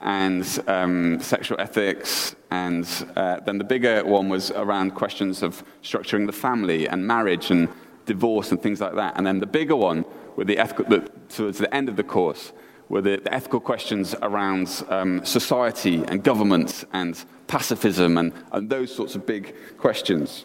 and 0.00 0.46
um, 0.68 1.18
sexual 1.20 1.60
ethics. 1.60 2.36
And 2.50 2.86
uh, 3.16 3.40
then 3.40 3.58
the 3.58 3.64
bigger 3.64 4.04
one 4.04 4.28
was 4.28 4.52
around 4.52 4.94
questions 4.94 5.42
of 5.42 5.64
structuring 5.82 6.26
the 6.26 6.32
family 6.32 6.86
and 6.86 7.04
marriage 7.04 7.50
and 7.50 7.68
divorce 8.04 8.52
and 8.52 8.62
things 8.62 8.80
like 8.80 8.94
that. 8.94 9.14
And 9.16 9.26
then 9.26 9.40
the 9.40 9.46
bigger 9.46 9.74
one, 9.74 10.04
with 10.36 10.46
the 10.46 10.58
ethical, 10.58 10.84
the, 10.84 11.10
towards 11.30 11.58
the 11.58 11.74
end 11.74 11.88
of 11.88 11.96
the 11.96 12.04
course, 12.04 12.52
were 12.88 13.00
the, 13.00 13.16
the 13.16 13.32
ethical 13.32 13.60
questions 13.60 14.14
around 14.22 14.84
um, 14.88 15.24
society 15.24 16.04
and 16.08 16.22
government 16.22 16.84
and 16.92 17.24
pacifism 17.46 18.18
and, 18.18 18.32
and 18.52 18.70
those 18.70 18.94
sorts 18.94 19.14
of 19.14 19.26
big 19.26 19.54
questions. 19.78 20.44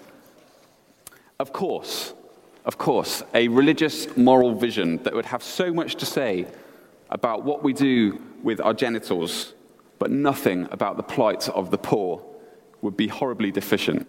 Of 1.39 1.53
course, 1.53 2.13
of 2.65 2.77
course, 2.77 3.23
a 3.33 3.47
religious 3.47 4.15
moral 4.15 4.53
vision 4.53 4.97
that 5.03 5.13
would 5.13 5.25
have 5.25 5.43
so 5.43 5.73
much 5.73 5.95
to 5.95 6.05
say 6.05 6.45
about 7.09 7.43
what 7.43 7.63
we 7.63 7.73
do 7.73 8.21
with 8.43 8.61
our 8.61 8.73
genitals, 8.73 9.53
but 9.99 10.11
nothing 10.11 10.67
about 10.71 10.97
the 10.97 11.03
plight 11.03 11.49
of 11.49 11.71
the 11.71 11.77
poor, 11.77 12.23
would 12.81 12.97
be 12.97 13.07
horribly 13.07 13.51
deficient. 13.51 14.07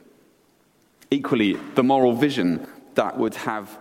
Equally, 1.10 1.54
the 1.74 1.82
moral 1.82 2.14
vision 2.14 2.66
that 2.94 3.18
would 3.18 3.34
have 3.34 3.78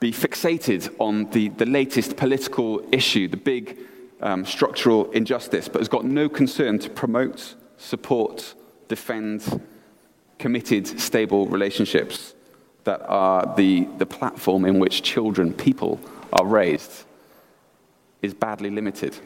be 0.00 0.12
fixated 0.12 0.94
on 0.98 1.30
the, 1.30 1.48
the 1.50 1.64
latest 1.64 2.16
political 2.16 2.86
issue, 2.92 3.26
the 3.28 3.38
big 3.38 3.78
um, 4.24 4.44
structural 4.44 5.10
injustice, 5.12 5.68
but 5.68 5.80
has 5.80 5.88
got 5.88 6.04
no 6.04 6.28
concern 6.28 6.78
to 6.80 6.90
promote, 6.90 7.54
support, 7.76 8.54
defend 8.88 9.60
committed, 10.38 10.86
stable 11.00 11.46
relationships 11.46 12.34
that 12.84 13.00
are 13.06 13.54
the, 13.56 13.86
the 13.98 14.06
platform 14.06 14.64
in 14.64 14.78
which 14.78 15.02
children, 15.02 15.52
people, 15.52 16.00
are 16.32 16.44
raised 16.46 17.04
is 18.22 18.34
badly 18.34 18.70
limited. 18.70 19.16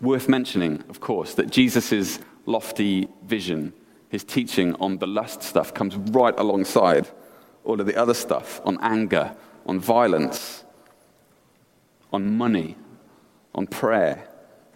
Worth 0.00 0.28
mentioning, 0.28 0.84
of 0.88 1.00
course, 1.00 1.34
that 1.34 1.50
Jesus' 1.50 2.18
lofty 2.46 3.08
vision, 3.24 3.72
his 4.10 4.24
teaching 4.24 4.74
on 4.76 4.98
the 4.98 5.06
lust 5.06 5.42
stuff, 5.42 5.72
comes 5.72 5.96
right 5.96 6.38
alongside 6.38 7.08
all 7.64 7.80
of 7.80 7.86
the 7.86 7.96
other 7.96 8.14
stuff 8.14 8.60
on 8.64 8.78
anger, 8.82 9.34
on 9.66 9.80
violence, 9.80 10.64
on 12.12 12.36
money, 12.36 12.76
on 13.54 13.66
prayer, 13.66 14.26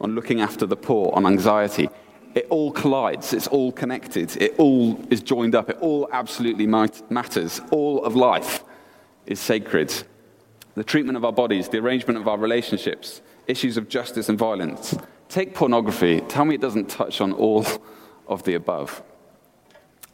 on 0.00 0.14
looking 0.14 0.40
after 0.40 0.66
the 0.66 0.76
poor, 0.76 1.12
on 1.14 1.26
anxiety. 1.26 1.88
it 2.34 2.46
all 2.50 2.70
collides, 2.70 3.32
it's 3.32 3.46
all 3.48 3.72
connected, 3.72 4.36
it 4.40 4.54
all 4.58 5.00
is 5.10 5.20
joined 5.20 5.54
up, 5.54 5.68
it 5.70 5.78
all 5.80 6.08
absolutely 6.12 6.66
matters. 6.66 7.60
All 7.70 8.04
of 8.04 8.14
life 8.14 8.62
is 9.26 9.40
sacred. 9.40 9.92
The 10.74 10.84
treatment 10.84 11.16
of 11.16 11.24
our 11.24 11.32
bodies, 11.32 11.68
the 11.68 11.78
arrangement 11.78 12.18
of 12.18 12.28
our 12.28 12.38
relationships, 12.38 13.22
issues 13.46 13.76
of 13.76 13.88
justice 13.88 14.28
and 14.28 14.38
violence. 14.38 14.94
Take 15.28 15.54
pornography, 15.54 16.20
tell 16.28 16.44
me 16.44 16.54
it 16.54 16.60
doesn't 16.60 16.88
touch 16.88 17.20
on 17.20 17.32
all 17.32 17.66
of 18.28 18.44
the 18.44 18.54
above. 18.54 19.02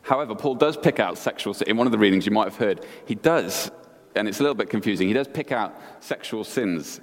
However, 0.02 0.34
Paul 0.34 0.54
does 0.54 0.76
pick 0.76 1.00
out 1.00 1.18
sexual 1.18 1.54
sin. 1.54 1.68
In 1.68 1.76
one 1.76 1.86
of 1.86 1.92
the 1.92 1.98
readings 1.98 2.26
you 2.26 2.32
might 2.32 2.44
have 2.44 2.56
heard, 2.56 2.84
he 3.06 3.14
does, 3.14 3.70
and 4.14 4.28
it's 4.28 4.38
a 4.38 4.42
little 4.42 4.54
bit 4.54 4.70
confusing, 4.70 5.08
he 5.08 5.14
does 5.14 5.28
pick 5.28 5.50
out 5.52 5.78
sexual 6.00 6.44
sins 6.44 7.00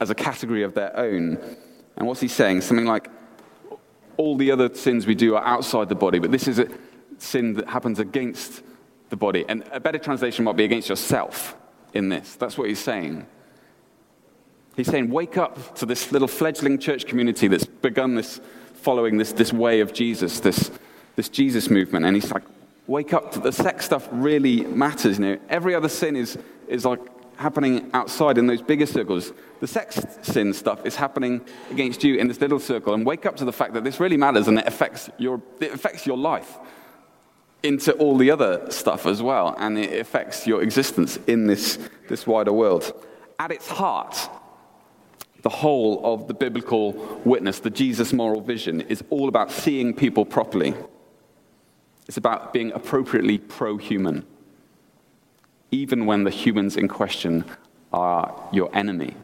as 0.00 0.10
a 0.10 0.14
category 0.14 0.62
of 0.62 0.74
their 0.74 0.96
own. 0.96 1.38
And 1.96 2.06
what's 2.06 2.20
he 2.20 2.28
saying? 2.28 2.60
Something 2.60 2.86
like, 2.86 3.08
all 4.16 4.36
the 4.36 4.50
other 4.50 4.74
sins 4.74 5.06
we 5.06 5.14
do 5.14 5.36
are 5.36 5.44
outside 5.44 5.88
the 5.88 5.94
body, 5.94 6.18
but 6.18 6.32
this 6.32 6.48
is 6.48 6.58
a 6.58 6.68
sin 7.18 7.54
that 7.54 7.68
happens 7.68 7.98
against 7.98 8.62
the 9.10 9.16
body. 9.16 9.44
And 9.48 9.64
a 9.72 9.80
better 9.80 9.98
translation 9.98 10.44
might 10.44 10.56
be 10.56 10.64
against 10.64 10.88
yourself 10.88 11.56
in 11.92 12.08
this. 12.08 12.36
That's 12.36 12.58
what 12.58 12.68
he's 12.68 12.78
saying. 12.78 13.26
He's 14.76 14.88
saying, 14.88 15.10
wake 15.10 15.38
up 15.38 15.74
to 15.76 15.86
this 15.86 16.12
little 16.12 16.28
fledgling 16.28 16.78
church 16.78 17.06
community 17.06 17.48
that's 17.48 17.64
begun 17.64 18.14
this, 18.14 18.40
following 18.74 19.16
this, 19.16 19.32
this 19.32 19.52
way 19.52 19.80
of 19.80 19.92
Jesus, 19.94 20.40
this, 20.40 20.70
this 21.14 21.28
Jesus 21.28 21.70
movement. 21.70 22.04
And 22.04 22.14
he's 22.14 22.30
like, 22.30 22.42
wake 22.86 23.14
up 23.14 23.32
to 23.32 23.40
the 23.40 23.52
sex 23.52 23.86
stuff 23.86 24.06
really 24.12 24.60
matters. 24.64 25.18
You 25.18 25.24
know, 25.24 25.38
every 25.48 25.74
other 25.74 25.88
sin 25.88 26.14
is, 26.14 26.36
is 26.68 26.84
like 26.84 27.00
happening 27.36 27.90
outside 27.92 28.38
in 28.38 28.46
those 28.46 28.62
bigger 28.62 28.86
circles. 28.86 29.32
The 29.60 29.66
sex 29.66 30.00
sin 30.22 30.52
stuff 30.52 30.84
is 30.84 30.96
happening 30.96 31.44
against 31.70 32.02
you 32.02 32.16
in 32.16 32.28
this 32.28 32.40
little 32.40 32.58
circle. 32.58 32.94
And 32.94 33.04
wake 33.04 33.26
up 33.26 33.36
to 33.36 33.44
the 33.44 33.52
fact 33.52 33.74
that 33.74 33.84
this 33.84 34.00
really 34.00 34.16
matters 34.16 34.48
and 34.48 34.58
it 34.58 34.66
affects 34.66 35.10
your, 35.18 35.40
it 35.60 35.72
affects 35.72 36.06
your 36.06 36.16
life 36.16 36.58
into 37.62 37.92
all 37.94 38.16
the 38.16 38.30
other 38.30 38.70
stuff 38.70 39.06
as 39.06 39.22
well. 39.22 39.54
And 39.58 39.78
it 39.78 40.00
affects 40.00 40.46
your 40.46 40.62
existence 40.62 41.18
in 41.26 41.46
this, 41.46 41.78
this 42.08 42.26
wider 42.26 42.52
world. 42.52 42.92
At 43.38 43.50
its 43.50 43.68
heart, 43.68 44.16
the 45.42 45.48
whole 45.50 46.00
of 46.04 46.26
the 46.26 46.34
biblical 46.34 46.92
witness, 47.24 47.60
the 47.60 47.70
Jesus 47.70 48.12
moral 48.12 48.40
vision, 48.40 48.80
is 48.82 49.04
all 49.10 49.28
about 49.28 49.50
seeing 49.50 49.94
people 49.94 50.24
properly. 50.24 50.74
It's 52.08 52.16
about 52.16 52.52
being 52.52 52.72
appropriately 52.72 53.38
pro 53.38 53.76
human 53.76 54.26
even 55.70 56.06
when 56.06 56.24
the 56.24 56.30
humans 56.30 56.76
in 56.76 56.88
question 56.88 57.44
are 57.92 58.48
your 58.52 58.74
enemy. 58.74 59.16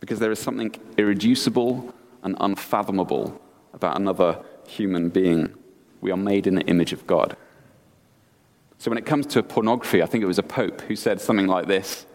Because 0.00 0.18
there 0.18 0.30
is 0.30 0.38
something 0.38 0.74
irreducible 0.96 1.94
and 2.22 2.36
unfathomable 2.40 3.40
about 3.72 3.96
another 3.96 4.42
human 4.66 5.08
being. 5.08 5.54
We 6.00 6.10
are 6.10 6.16
made 6.16 6.46
in 6.46 6.54
the 6.54 6.62
image 6.62 6.92
of 6.92 7.06
God. 7.06 7.36
So 8.78 8.90
when 8.90 8.98
it 8.98 9.06
comes 9.06 9.26
to 9.28 9.42
pornography, 9.42 10.02
I 10.02 10.06
think 10.06 10.22
it 10.22 10.28
was 10.28 10.38
a 10.38 10.44
pope 10.44 10.82
who 10.82 10.94
said 10.94 11.20
something 11.20 11.48
like 11.48 11.66
this 11.66 12.06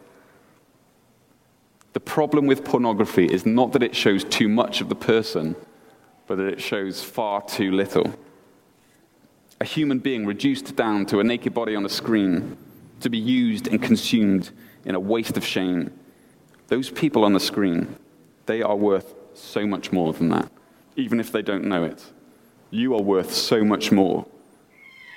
The 1.91 1.99
problem 1.99 2.47
with 2.47 2.63
pornography 2.63 3.25
is 3.25 3.45
not 3.45 3.73
that 3.73 3.83
it 3.83 3.95
shows 3.95 4.23
too 4.23 4.47
much 4.47 4.79
of 4.79 4.87
the 4.87 4.95
person, 4.95 5.55
but 6.25 6.37
that 6.37 6.47
it 6.47 6.61
shows 6.61 7.03
far 7.03 7.41
too 7.41 7.71
little 7.71 8.15
a 9.59 9.65
human 9.65 9.99
being 9.99 10.25
reduced 10.25 10.75
down 10.75 11.05
to 11.07 11.19
a 11.19 11.23
naked 11.23 11.53
body 11.53 11.75
on 11.75 11.85
a 11.85 11.89
screen 11.89 12.57
to 12.99 13.09
be 13.09 13.17
used 13.17 13.67
and 13.67 13.81
consumed 13.81 14.51
in 14.85 14.95
a 14.95 14.99
waste 14.99 15.37
of 15.37 15.45
shame. 15.45 15.91
Those 16.67 16.89
people 16.89 17.23
on 17.23 17.33
the 17.33 17.39
screen, 17.39 17.95
they 18.45 18.61
are 18.61 18.75
worth 18.75 19.13
so 19.33 19.65
much 19.65 19.91
more 19.91 20.13
than 20.13 20.29
that, 20.29 20.51
even 20.95 21.19
if 21.19 21.31
they 21.31 21.41
don't 21.41 21.65
know 21.65 21.83
it. 21.83 22.03
You 22.71 22.95
are 22.95 23.01
worth 23.01 23.33
so 23.33 23.63
much 23.63 23.91
more 23.91 24.25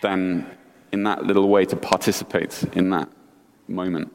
than 0.02 0.46
in 0.92 1.02
that 1.04 1.24
little 1.24 1.48
way 1.48 1.64
to 1.64 1.76
participate 1.76 2.64
in 2.74 2.90
that 2.90 3.08
moment. 3.68 4.12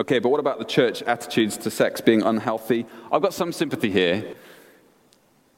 Okay, 0.00 0.18
but 0.18 0.28
what 0.28 0.40
about 0.40 0.58
the 0.58 0.64
church 0.64 1.02
attitudes 1.02 1.56
to 1.58 1.70
sex 1.70 2.00
being 2.00 2.22
unhealthy? 2.22 2.86
I've 3.10 3.22
got 3.22 3.32
some 3.32 3.52
sympathy 3.52 3.90
here 3.90 4.34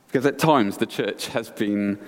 because 0.07 0.25
at 0.27 0.39
times 0.39 0.77
the 0.77 0.87
church 0.87 1.29
has 1.29 1.51
been 1.51 1.99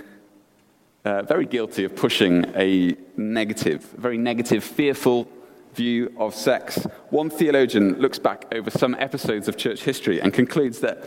uh, 1.05 1.23
very 1.23 1.47
guilty 1.47 1.85
of 1.85 1.97
pushing 1.97 2.45
a 2.57 2.95
negative, 3.17 3.83
very 3.97 4.19
negative, 4.19 4.63
fearful 4.63 5.29
view 5.75 6.13
of 6.19 6.35
sex. 6.35 6.87
One 7.11 7.31
theologian 7.31 8.01
looks 8.01 8.19
back 8.19 8.47
over 8.53 8.71
some 8.71 8.95
episodes 8.99 9.49
of 9.49 9.57
church 9.57 9.83
history 9.83 10.21
and 10.21 10.33
concludes 10.33 10.81
that, 10.81 11.05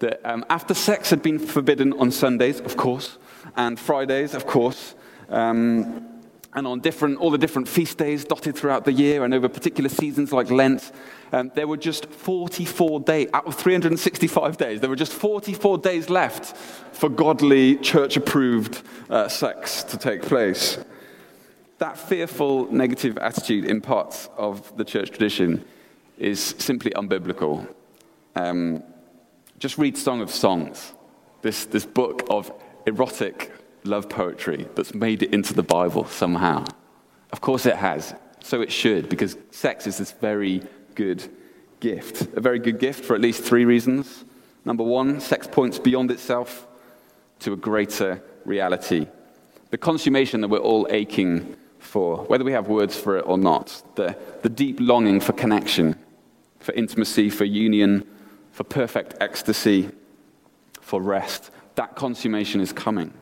that 0.00 0.20
um, 0.24 0.44
after 0.50 0.74
sex 0.74 1.10
had 1.10 1.22
been 1.22 1.38
forbidden 1.38 1.92
on 1.94 2.10
Sundays, 2.10 2.60
of 2.60 2.76
course, 2.76 3.18
and 3.56 3.78
Fridays, 3.78 4.34
of 4.34 4.46
course, 4.46 4.94
um, 5.28 6.11
and 6.54 6.66
on 6.66 6.80
different, 6.80 7.18
all 7.18 7.30
the 7.30 7.38
different 7.38 7.66
feast 7.66 7.96
days 7.96 8.24
dotted 8.24 8.56
throughout 8.56 8.84
the 8.84 8.92
year 8.92 9.24
and 9.24 9.32
over 9.32 9.48
particular 9.48 9.88
seasons 9.88 10.32
like 10.32 10.50
Lent, 10.50 10.92
um, 11.32 11.50
there 11.54 11.66
were 11.66 11.78
just 11.78 12.06
44 12.06 13.00
days, 13.00 13.28
out 13.32 13.46
of 13.46 13.54
365 13.54 14.58
days, 14.58 14.80
there 14.80 14.90
were 14.90 14.96
just 14.96 15.14
44 15.14 15.78
days 15.78 16.10
left 16.10 16.56
for 16.94 17.08
godly, 17.08 17.76
church 17.76 18.16
approved 18.16 18.82
uh, 19.08 19.28
sex 19.28 19.82
to 19.84 19.96
take 19.96 20.22
place. 20.22 20.78
That 21.78 21.98
fearful, 21.98 22.70
negative 22.70 23.16
attitude 23.18 23.64
in 23.64 23.80
parts 23.80 24.28
of 24.36 24.76
the 24.76 24.84
church 24.84 25.08
tradition 25.10 25.64
is 26.18 26.54
simply 26.58 26.90
unbiblical. 26.92 27.66
Um, 28.36 28.82
just 29.58 29.78
read 29.78 29.96
Song 29.96 30.20
of 30.20 30.30
Songs, 30.30 30.92
this, 31.40 31.64
this 31.64 31.86
book 31.86 32.26
of 32.28 32.52
erotic 32.86 33.50
love 33.84 34.08
poetry 34.08 34.66
that's 34.74 34.94
made 34.94 35.22
it 35.22 35.32
into 35.32 35.54
the 35.54 35.62
Bible 35.62 36.06
somehow. 36.06 36.64
Of 37.32 37.40
course 37.40 37.66
it 37.66 37.76
has. 37.76 38.14
So 38.40 38.60
it 38.60 38.72
should, 38.72 39.08
because 39.08 39.36
sex 39.50 39.86
is 39.86 39.98
this 39.98 40.12
very 40.12 40.62
good 40.94 41.28
gift. 41.80 42.36
A 42.36 42.40
very 42.40 42.58
good 42.58 42.78
gift 42.78 43.04
for 43.04 43.14
at 43.14 43.20
least 43.20 43.42
three 43.42 43.64
reasons. 43.64 44.24
Number 44.64 44.84
one, 44.84 45.20
sex 45.20 45.46
points 45.46 45.78
beyond 45.78 46.10
itself 46.10 46.66
to 47.40 47.52
a 47.52 47.56
greater 47.56 48.22
reality. 48.44 49.06
The 49.70 49.78
consummation 49.78 50.40
that 50.42 50.48
we're 50.48 50.58
all 50.58 50.86
aching 50.90 51.56
for, 51.78 52.18
whether 52.24 52.44
we 52.44 52.52
have 52.52 52.68
words 52.68 52.96
for 52.96 53.16
it 53.16 53.22
or 53.26 53.38
not, 53.38 53.82
the, 53.96 54.16
the 54.42 54.48
deep 54.48 54.78
longing 54.80 55.20
for 55.20 55.32
connection, 55.32 55.96
for 56.60 56.72
intimacy, 56.74 57.30
for 57.30 57.44
union, 57.44 58.06
for 58.52 58.64
perfect 58.64 59.14
ecstasy, 59.20 59.90
for 60.80 61.00
rest, 61.00 61.50
that 61.74 61.96
consummation 61.96 62.60
is 62.60 62.72
coming 62.72 63.12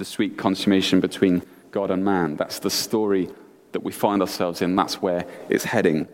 the 0.00 0.04
sweet 0.04 0.36
consummation 0.36 0.98
between 0.98 1.42
God 1.70 1.92
and 1.92 2.04
man. 2.04 2.34
That's 2.34 2.58
the 2.58 2.70
story 2.70 3.28
that 3.72 3.84
we 3.84 3.92
find 3.92 4.20
ourselves 4.20 4.62
in. 4.62 4.74
That's 4.74 5.00
where 5.00 5.26
it's 5.48 5.62
heading. 5.62 6.08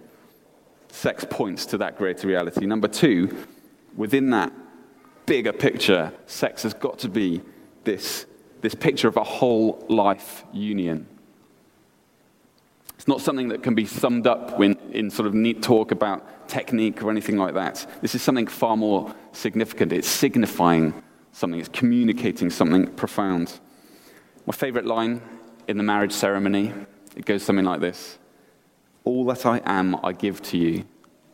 Sex 0.89 1.25
points 1.31 1.65
to 1.67 1.79
that 1.79 1.97
greater 1.97 2.27
reality. 2.27 2.67
Number 2.67 2.89
two, 2.89 3.47
within 3.97 4.31
that 4.31 4.53
bigger 5.25 5.53
picture, 5.53 6.13
sex 6.27 6.65
has 6.65 6.75
got 6.75 6.99
to 6.99 7.09
be 7.09 7.41
this, 7.85 8.27
this 8.61 8.75
picture 8.75 9.09
of 9.09 9.17
a 9.17 9.25
whole 9.25 9.85
life 9.89 10.45
union. 10.53 11.07
It's 12.97 13.09
not 13.09 13.21
something 13.21 13.49
that 13.49 13.63
can 13.63 13.75
be 13.75 13.87
summed 13.87 14.27
up 14.27 14.59
when, 14.59 14.77
in 14.91 15.11
sort 15.11 15.29
of 15.29 15.35
neat 15.35 15.63
talk 15.63 15.93
about 15.93 16.49
technique 16.49 17.03
or 17.03 17.11
anything 17.11 17.37
like 17.37 17.55
that. 17.55 17.87
This 18.03 18.15
is 18.15 18.23
something 18.23 18.47
far 18.47 18.77
more 18.77 19.15
significant. 19.33 19.93
It's 19.93 20.09
signifying 20.09 21.03
something, 21.33 21.61
it's 21.61 21.69
communicating 21.69 22.51
something 22.51 22.89
profound. 22.95 23.61
My 24.47 24.55
favorite 24.55 24.87
line 24.87 25.21
in 25.67 25.77
the 25.77 25.83
marriage 25.83 26.13
ceremony, 26.13 26.73
it 27.17 27.25
goes 27.25 27.43
something 27.43 27.65
like 27.65 27.81
this 27.81 28.17
All 29.03 29.25
that 29.27 29.45
I 29.45 29.61
am, 29.65 29.97
I 30.05 30.13
give 30.13 30.41
to 30.43 30.57
you. 30.57 30.85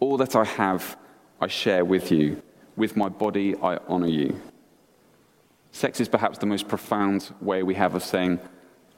All 0.01 0.16
that 0.16 0.35
I 0.35 0.44
have, 0.44 0.96
I 1.38 1.46
share 1.46 1.85
with 1.85 2.11
you. 2.11 2.42
With 2.75 2.96
my 2.96 3.11
body, 3.11 3.55
I 3.62 3.77
honor 3.87 4.09
you. 4.09 4.40
Sex 5.72 6.01
is 6.01 6.09
perhaps 6.09 6.38
the 6.38 6.46
most 6.46 6.68
profound 6.68 7.35
way 7.40 7.62
we 7.62 7.75
have 7.75 7.94
of 7.94 8.03
saying, 8.03 8.40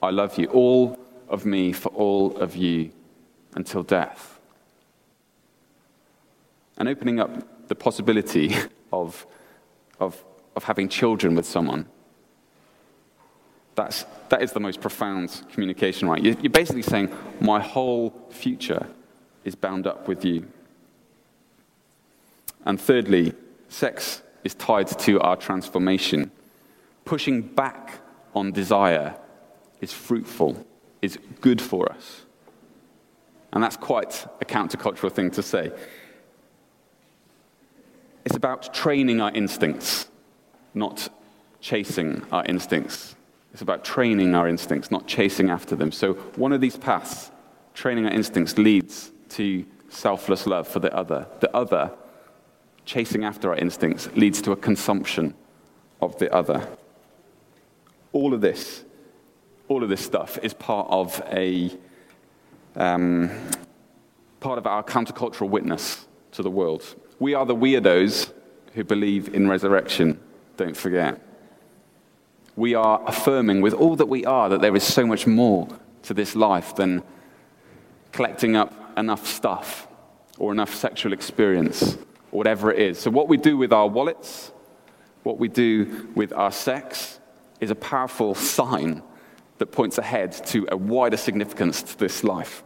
I 0.00 0.10
love 0.10 0.38
you. 0.38 0.46
All 0.46 0.96
of 1.28 1.44
me 1.44 1.72
for 1.72 1.88
all 1.88 2.36
of 2.36 2.54
you 2.54 2.92
until 3.56 3.82
death. 3.82 4.38
And 6.78 6.88
opening 6.88 7.18
up 7.18 7.66
the 7.66 7.74
possibility 7.74 8.54
of, 8.92 9.26
of, 9.98 10.24
of 10.54 10.62
having 10.62 10.88
children 10.88 11.34
with 11.34 11.46
someone 11.46 11.88
that's, 13.74 14.04
that 14.28 14.42
is 14.42 14.52
the 14.52 14.60
most 14.60 14.80
profound 14.80 15.42
communication, 15.52 16.08
right? 16.08 16.22
You're 16.22 16.50
basically 16.50 16.82
saying, 16.82 17.12
My 17.40 17.60
whole 17.60 18.14
future 18.30 18.86
is 19.44 19.54
bound 19.54 19.86
up 19.86 20.08
with 20.08 20.24
you. 20.24 20.48
And 22.64 22.80
thirdly, 22.80 23.34
sex 23.68 24.22
is 24.42 24.54
tied 24.54 24.88
to 25.00 25.20
our 25.20 25.36
transformation. 25.36 26.30
Pushing 27.04 27.42
back 27.42 28.00
on 28.34 28.52
desire 28.52 29.16
is 29.80 29.92
fruitful, 29.92 30.64
is 31.02 31.18
good 31.40 31.60
for 31.60 31.90
us. 31.92 32.22
And 33.52 33.62
that's 33.62 33.76
quite 33.76 34.26
a 34.40 34.44
countercultural 34.44 35.12
thing 35.12 35.30
to 35.32 35.42
say. 35.42 35.70
It's 38.24 38.36
about 38.36 38.72
training 38.72 39.20
our 39.20 39.30
instincts 39.32 40.08
not 40.74 41.08
chasing 41.60 42.22
our 42.32 42.44
instincts. 42.46 43.14
It's 43.54 43.62
about 43.62 43.84
training 43.84 44.34
our 44.34 44.48
instincts, 44.48 44.90
not 44.90 45.06
chasing 45.06 45.48
after 45.48 45.76
them. 45.76 45.92
So, 45.92 46.14
one 46.34 46.52
of 46.52 46.60
these 46.60 46.76
paths, 46.76 47.30
training 47.72 48.04
our 48.04 48.10
instincts, 48.10 48.58
leads 48.58 49.12
to 49.30 49.64
selfless 49.88 50.44
love 50.48 50.66
for 50.66 50.80
the 50.80 50.92
other. 50.92 51.28
The 51.38 51.56
other, 51.56 51.92
chasing 52.84 53.24
after 53.24 53.50
our 53.50 53.56
instincts, 53.56 54.08
leads 54.16 54.42
to 54.42 54.50
a 54.50 54.56
consumption 54.56 55.34
of 56.02 56.18
the 56.18 56.34
other. 56.34 56.66
All 58.12 58.34
of 58.34 58.40
this, 58.40 58.82
all 59.68 59.84
of 59.84 59.88
this 59.88 60.04
stuff 60.04 60.36
is 60.42 60.52
part 60.52 60.88
of 60.90 61.22
a 61.30 61.70
um, 62.74 63.30
part 64.40 64.58
of 64.58 64.66
our 64.66 64.82
countercultural 64.82 65.48
witness 65.48 66.08
to 66.32 66.42
the 66.42 66.50
world. 66.50 66.82
We 67.20 67.34
are 67.34 67.46
the 67.46 67.54
weirdos 67.54 68.32
who 68.72 68.82
believe 68.82 69.32
in 69.32 69.48
resurrection, 69.48 70.20
don't 70.56 70.76
forget. 70.76 71.23
We 72.56 72.74
are 72.74 73.02
affirming 73.06 73.60
with 73.60 73.74
all 73.74 73.96
that 73.96 74.06
we 74.06 74.24
are 74.24 74.48
that 74.48 74.60
there 74.60 74.76
is 74.76 74.84
so 74.84 75.06
much 75.06 75.26
more 75.26 75.68
to 76.02 76.14
this 76.14 76.36
life 76.36 76.76
than 76.76 77.02
collecting 78.12 78.54
up 78.54 78.72
enough 78.96 79.26
stuff 79.26 79.88
or 80.38 80.52
enough 80.52 80.74
sexual 80.74 81.12
experience 81.12 81.94
or 82.30 82.38
whatever 82.38 82.72
it 82.72 82.78
is. 82.78 82.98
So, 82.98 83.10
what 83.10 83.28
we 83.28 83.36
do 83.36 83.56
with 83.56 83.72
our 83.72 83.88
wallets, 83.88 84.52
what 85.22 85.38
we 85.38 85.48
do 85.48 86.08
with 86.14 86.32
our 86.32 86.52
sex, 86.52 87.18
is 87.60 87.70
a 87.70 87.74
powerful 87.74 88.34
sign 88.34 89.02
that 89.58 89.66
points 89.66 89.98
ahead 89.98 90.32
to 90.46 90.66
a 90.70 90.76
wider 90.76 91.16
significance 91.16 91.82
to 91.82 91.98
this 91.98 92.24
life. 92.24 92.62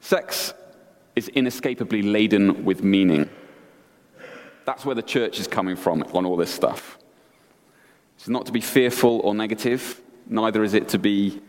Sex 0.00 0.54
is 1.16 1.28
inescapably 1.28 2.02
laden 2.02 2.64
with 2.64 2.82
meaning. 2.82 3.28
That's 4.64 4.84
where 4.84 4.94
the 4.94 5.02
church 5.02 5.40
is 5.40 5.46
coming 5.46 5.76
from 5.76 6.02
on 6.14 6.24
all 6.24 6.36
this 6.36 6.52
stuff. 6.52 6.98
It's 8.18 8.28
not 8.28 8.46
to 8.46 8.52
be 8.52 8.60
fearful 8.60 9.20
or 9.20 9.32
negative, 9.32 10.00
neither 10.26 10.64
is 10.64 10.74
it 10.74 10.88
to 10.88 10.98
be 10.98 11.40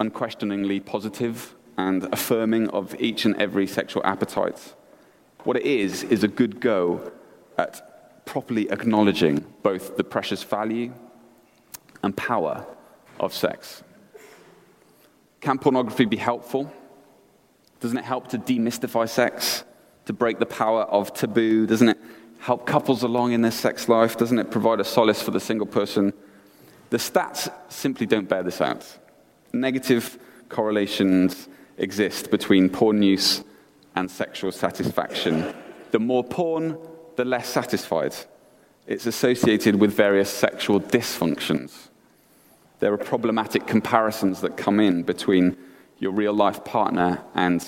unquestioningly 0.00 0.80
positive 0.80 1.54
and 1.78 2.02
affirming 2.12 2.68
of 2.70 3.00
each 3.00 3.24
and 3.24 3.36
every 3.36 3.68
sexual 3.68 4.04
appetite. 4.04 4.74
What 5.44 5.56
it 5.56 5.62
is, 5.62 6.02
is 6.02 6.24
a 6.24 6.28
good 6.28 6.60
go 6.60 7.12
at 7.56 8.26
properly 8.26 8.68
acknowledging 8.72 9.46
both 9.62 9.96
the 9.96 10.02
precious 10.02 10.42
value 10.42 10.92
and 12.02 12.16
power 12.16 12.66
of 13.20 13.32
sex. 13.32 13.84
Can 15.40 15.58
pornography 15.58 16.06
be 16.06 16.16
helpful? 16.16 16.72
Doesn't 17.78 17.98
it 17.98 18.04
help 18.04 18.26
to 18.28 18.38
demystify 18.38 19.08
sex, 19.08 19.62
to 20.06 20.12
break 20.12 20.40
the 20.40 20.46
power 20.46 20.82
of 20.82 21.14
taboo? 21.14 21.66
Doesn't 21.68 21.90
it 21.90 21.98
help 22.44 22.66
couples 22.66 23.02
along 23.02 23.32
in 23.32 23.40
their 23.40 23.50
sex 23.50 23.88
life? 23.88 24.18
Doesn't 24.18 24.38
it 24.38 24.50
provide 24.50 24.78
a 24.78 24.84
solace 24.84 25.22
for 25.22 25.30
the 25.30 25.40
single 25.40 25.66
person? 25.66 26.12
The 26.90 26.98
stats 26.98 27.50
simply 27.70 28.04
don't 28.04 28.28
bear 28.28 28.42
this 28.42 28.60
out. 28.60 28.98
Negative 29.54 30.18
correlations 30.50 31.48
exist 31.78 32.30
between 32.30 32.68
porn 32.68 33.02
use 33.02 33.42
and 33.96 34.10
sexual 34.10 34.52
satisfaction. 34.52 35.54
The 35.90 35.98
more 35.98 36.22
porn, 36.22 36.76
the 37.16 37.24
less 37.24 37.48
satisfied. 37.48 38.14
It's 38.86 39.06
associated 39.06 39.76
with 39.76 39.94
various 39.94 40.28
sexual 40.28 40.82
dysfunctions. 40.82 41.88
There 42.80 42.92
are 42.92 42.98
problematic 42.98 43.66
comparisons 43.66 44.42
that 44.42 44.58
come 44.58 44.80
in 44.80 45.02
between 45.04 45.56
your 45.98 46.12
real 46.12 46.34
life 46.34 46.62
partner 46.62 47.24
and 47.34 47.66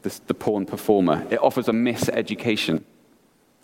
the, 0.00 0.18
the 0.28 0.34
porn 0.34 0.64
performer. 0.64 1.26
It 1.30 1.42
offers 1.42 1.68
a 1.68 1.72
miseducation. 1.72 2.84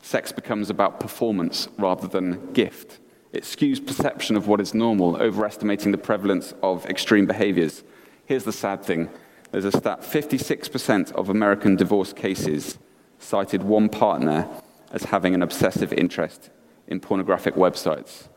Sex 0.02 0.32
becomes 0.32 0.70
about 0.70 1.00
performance 1.00 1.68
rather 1.78 2.08
than 2.08 2.52
gift. 2.52 2.98
It 3.32 3.44
skews 3.44 3.84
perception 3.84 4.36
of 4.36 4.48
what 4.48 4.60
is 4.60 4.74
normal, 4.74 5.16
overestimating 5.16 5.92
the 5.92 5.98
prevalence 5.98 6.54
of 6.62 6.86
extreme 6.86 7.26
behaviors. 7.26 7.84
Here's 8.26 8.44
the 8.44 8.52
sad 8.52 8.84
thing 8.84 9.08
there's 9.52 9.64
a 9.64 9.72
stat 9.72 10.02
56% 10.02 11.12
of 11.12 11.28
American 11.28 11.76
divorce 11.76 12.12
cases 12.12 12.78
cited 13.18 13.62
one 13.62 13.88
partner 13.88 14.48
as 14.92 15.04
having 15.04 15.34
an 15.34 15.42
obsessive 15.42 15.92
interest 15.92 16.50
in 16.86 17.00
pornographic 17.00 17.54
websites. 17.54 18.28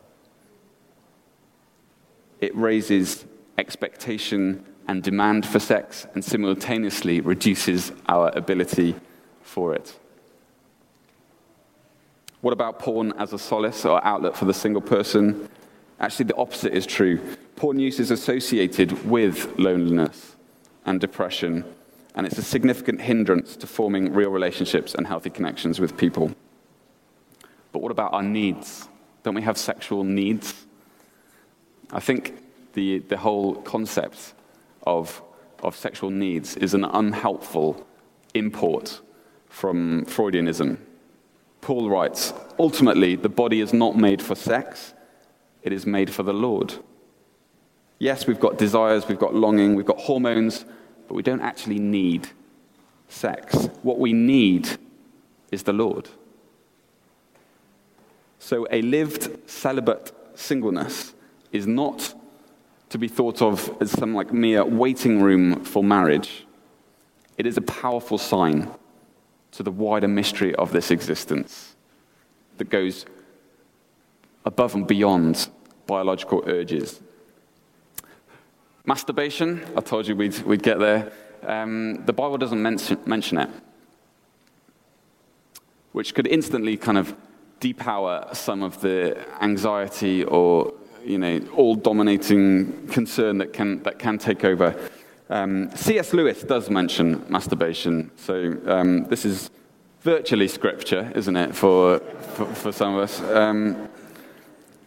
It 2.40 2.54
raises 2.56 3.24
expectation 3.58 4.64
and 4.86 5.02
demand 5.02 5.46
for 5.46 5.58
sex 5.58 6.06
and 6.14 6.24
simultaneously 6.24 7.20
reduces 7.20 7.92
our 8.06 8.30
ability 8.36 8.94
for 9.40 9.74
it. 9.74 9.98
What 12.44 12.52
about 12.52 12.78
porn 12.78 13.14
as 13.16 13.32
a 13.32 13.38
solace 13.38 13.86
or 13.86 14.04
outlet 14.04 14.36
for 14.36 14.44
the 14.44 14.52
single 14.52 14.82
person? 14.82 15.48
Actually, 15.98 16.26
the 16.26 16.36
opposite 16.36 16.74
is 16.74 16.84
true. 16.84 17.18
Porn 17.56 17.78
use 17.78 17.98
is 17.98 18.10
associated 18.10 19.08
with 19.08 19.58
loneliness 19.58 20.36
and 20.84 21.00
depression, 21.00 21.64
and 22.14 22.26
it's 22.26 22.36
a 22.36 22.42
significant 22.42 23.00
hindrance 23.00 23.56
to 23.56 23.66
forming 23.66 24.12
real 24.12 24.28
relationships 24.28 24.94
and 24.94 25.06
healthy 25.06 25.30
connections 25.30 25.80
with 25.80 25.96
people. 25.96 26.34
But 27.72 27.80
what 27.80 27.90
about 27.90 28.12
our 28.12 28.22
needs? 28.22 28.90
Don't 29.22 29.34
we 29.34 29.40
have 29.40 29.56
sexual 29.56 30.04
needs? 30.04 30.66
I 31.92 32.00
think 32.00 32.42
the, 32.74 32.98
the 32.98 33.16
whole 33.16 33.54
concept 33.62 34.34
of, 34.82 35.22
of 35.62 35.74
sexual 35.74 36.10
needs 36.10 36.58
is 36.58 36.74
an 36.74 36.84
unhelpful 36.84 37.86
import 38.34 39.00
from 39.48 40.04
Freudianism. 40.04 40.76
Paul 41.64 41.88
writes 41.88 42.34
ultimately, 42.58 43.16
the 43.16 43.30
body 43.30 43.62
is 43.62 43.72
not 43.72 43.96
made 43.96 44.20
for 44.20 44.34
sex, 44.34 44.92
it 45.62 45.72
is 45.72 45.86
made 45.86 46.12
for 46.12 46.22
the 46.22 46.34
Lord. 46.34 46.74
Yes, 47.98 48.26
we've 48.26 48.38
got 48.38 48.58
desires, 48.58 49.08
we've 49.08 49.18
got 49.18 49.34
longing, 49.34 49.74
we've 49.74 49.86
got 49.86 49.98
hormones, 49.98 50.66
but 51.08 51.14
we 51.14 51.22
don't 51.22 51.40
actually 51.40 51.78
need 51.78 52.28
sex. 53.08 53.70
What 53.82 53.98
we 53.98 54.12
need 54.12 54.76
is 55.50 55.62
the 55.62 55.72
Lord. 55.72 56.10
So, 58.38 58.66
a 58.70 58.82
lived 58.82 59.48
celibate 59.48 60.12
singleness 60.34 61.14
is 61.50 61.66
not 61.66 62.12
to 62.90 62.98
be 62.98 63.08
thought 63.08 63.40
of 63.40 63.74
as 63.80 63.90
some 63.90 64.14
like 64.14 64.34
mere 64.34 64.66
waiting 64.66 65.22
room 65.22 65.64
for 65.64 65.82
marriage. 65.82 66.44
It 67.38 67.46
is 67.46 67.56
a 67.56 67.62
powerful 67.62 68.18
sign 68.18 68.68
to 69.56 69.62
the 69.62 69.70
wider 69.70 70.08
mystery 70.08 70.54
of 70.56 70.72
this 70.72 70.90
existence 70.90 71.76
that 72.58 72.70
goes 72.70 73.06
above 74.44 74.74
and 74.74 74.86
beyond 74.86 75.48
biological 75.86 76.42
urges. 76.46 77.00
Masturbation, 78.84 79.64
I 79.76 79.80
told 79.80 80.06
you 80.06 80.16
we'd, 80.16 80.38
we'd 80.40 80.62
get 80.62 80.78
there. 80.78 81.12
Um, 81.42 82.04
the 82.04 82.12
Bible 82.12 82.36
doesn't 82.36 82.60
mention, 82.60 82.98
mention 83.06 83.38
it, 83.38 83.50
which 85.92 86.14
could 86.14 86.26
instantly 86.26 86.76
kind 86.76 86.98
of 86.98 87.14
depower 87.60 88.34
some 88.34 88.62
of 88.62 88.80
the 88.80 89.18
anxiety 89.40 90.24
or 90.24 90.74
you 91.04 91.18
know, 91.18 91.40
all 91.54 91.74
dominating 91.74 92.88
concern 92.88 93.38
that 93.38 93.52
can, 93.52 93.82
that 93.82 93.98
can 93.98 94.18
take 94.18 94.44
over. 94.44 94.74
Um, 95.34 95.74
C.S. 95.74 96.12
Lewis 96.12 96.44
does 96.44 96.70
mention 96.70 97.26
masturbation, 97.28 98.12
so 98.14 98.56
um, 98.66 99.02
this 99.06 99.24
is 99.24 99.50
virtually 100.02 100.46
scripture, 100.46 101.10
isn't 101.16 101.36
it, 101.36 101.56
for, 101.56 101.98
for, 101.98 102.46
for 102.54 102.70
some 102.70 102.94
of 102.94 103.02
us? 103.02 103.20
Um, 103.20 103.88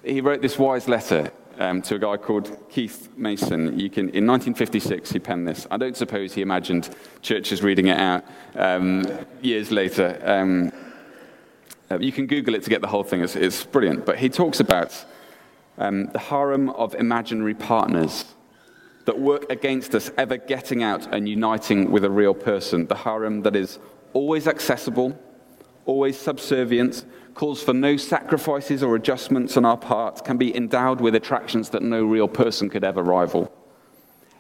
he 0.06 0.22
wrote 0.22 0.42
this 0.42 0.58
wise 0.58 0.88
letter 0.88 1.34
um, 1.60 1.82
to 1.82 1.96
a 1.96 2.00
guy 2.00 2.16
called 2.16 2.58
Keith 2.70 3.10
Masson. 3.18 3.78
You 3.78 3.90
can, 3.90 4.04
in 4.04 4.26
1956, 4.26 5.12
he 5.12 5.20
penned 5.20 5.46
this. 5.46 5.68
I 5.70 5.76
don't 5.76 5.98
suppose 5.98 6.34
he 6.34 6.42
imagined 6.42 6.96
churches 7.22 7.62
reading 7.62 7.88
it 7.88 8.00
out 8.00 8.24
um, 8.56 9.04
years 9.42 9.70
later. 9.70 10.18
Um, 10.24 10.72
uh, 11.92 12.00
you 12.00 12.14
can 12.14 12.26
Google 12.26 12.56
it 12.56 12.64
to 12.64 12.70
get 12.70 12.80
the 12.80 12.88
whole 12.88 13.04
thing, 13.04 13.20
it's, 13.20 13.36
it's 13.36 13.66
brilliant. 13.66 14.06
But 14.06 14.18
he 14.18 14.30
talks 14.30 14.62
about 14.62 15.06
um, 15.78 16.06
the 16.14 16.20
harem 16.20 16.70
of 16.70 16.96
imaginary 16.96 17.54
partners 17.54 18.24
that 19.08 19.18
work 19.18 19.50
against 19.50 19.96
us 19.96 20.12
ever 20.18 20.36
getting 20.36 20.84
out 20.84 21.08
and 21.14 21.30
uniting 21.30 21.90
with 21.90 22.04
a 22.04 22.10
real 22.10 22.34
person. 22.34 22.86
The 22.88 22.96
harem 22.96 23.44
that 23.44 23.56
is 23.56 23.80
always 24.12 24.50
accessible, 24.50 25.18
always 25.86 26.20
subservient, 26.20 27.06
calls 27.34 27.64
for 27.64 27.74
no 27.74 27.96
sacrifices 27.96 28.84
or 28.84 28.96
adjustments 28.96 29.56
on 29.56 29.64
our 29.64 29.78
part, 29.78 30.26
can 30.26 30.36
be 30.36 30.54
endowed 30.54 31.00
with 31.00 31.16
attractions 31.16 31.70
that 31.70 31.82
no 31.82 32.04
real 32.04 32.28
person 32.28 32.70
could 32.70 32.84
ever 32.84 33.02
rival. 33.02 33.50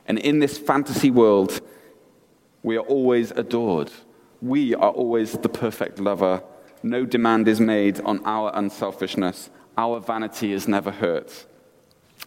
And 0.06 0.20
in 0.20 0.40
this 0.40 0.58
fantasy 0.58 1.12
world, 1.12 1.62
we 2.62 2.76
are 2.76 2.88
always 2.88 3.32
adored. 3.32 3.90
We 4.42 4.76
are 4.76 4.92
always 4.92 5.32
the 5.32 5.48
perfect 5.48 5.98
lover. 5.98 6.44
No 6.84 7.06
demand 7.06 7.48
is 7.48 7.62
made 7.62 8.02
on 8.02 8.22
our 8.26 8.52
unselfishness. 8.54 9.50
Our 9.78 10.02
vanity 10.02 10.52
is 10.52 10.68
never 10.68 10.92
hurt. 10.92 11.46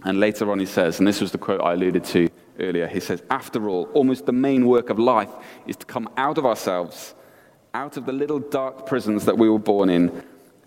And 0.05 0.18
later 0.18 0.50
on, 0.50 0.59
he 0.59 0.64
says, 0.66 0.98
and 0.98 1.07
this 1.07 1.20
was 1.20 1.33
the 1.33 1.38
quote 1.38 1.61
I 1.61 1.74
alluded 1.74 2.05
to 2.05 2.30
earlier 2.61 2.87
he 2.87 3.01
says, 3.01 3.23
After 3.31 3.68
all, 3.68 3.85
almost 3.94 4.27
the 4.27 4.33
main 4.33 4.66
work 4.66 4.90
of 4.90 4.99
life 4.99 5.31
is 5.66 5.77
to 5.77 5.87
come 5.87 6.09
out 6.16 6.38
of 6.38 6.46
ourselves, 6.46 7.14
out 7.75 7.96
of 7.96 8.07
the 8.07 8.12
little 8.12 8.38
dark 8.38 8.87
prisons 8.87 9.25
that 9.25 9.38
we 9.38 9.49
were 9.49 9.59
born 9.59 9.90
in, 9.90 10.23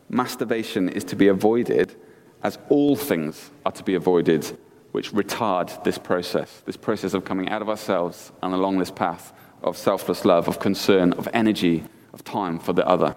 masturbation 0.10 0.90
is 0.90 1.04
to 1.06 1.16
be 1.16 1.28
avoided 1.28 1.96
as 2.44 2.58
all 2.70 2.96
things 2.96 3.52
are 3.66 3.72
to 3.72 3.84
be 3.84 3.96
avoided 3.96 4.58
which 4.92 5.12
retard 5.12 5.84
this 5.84 5.98
process, 5.98 6.62
this 6.66 6.78
process 6.78 7.14
of 7.14 7.26
coming 7.26 7.50
out 7.50 7.62
of 7.62 7.70
ourselves 7.70 8.32
and 8.44 8.54
along 8.54 8.78
this 8.78 8.92
path 8.92 9.34
of 9.64 9.76
selfless 9.76 10.24
love, 10.24 10.48
of 10.48 10.60
concern, 10.60 11.14
of 11.14 11.28
energy, 11.34 11.84
of 12.14 12.24
time 12.24 12.60
for 12.60 12.74
the 12.74 12.88
other. 12.88 13.16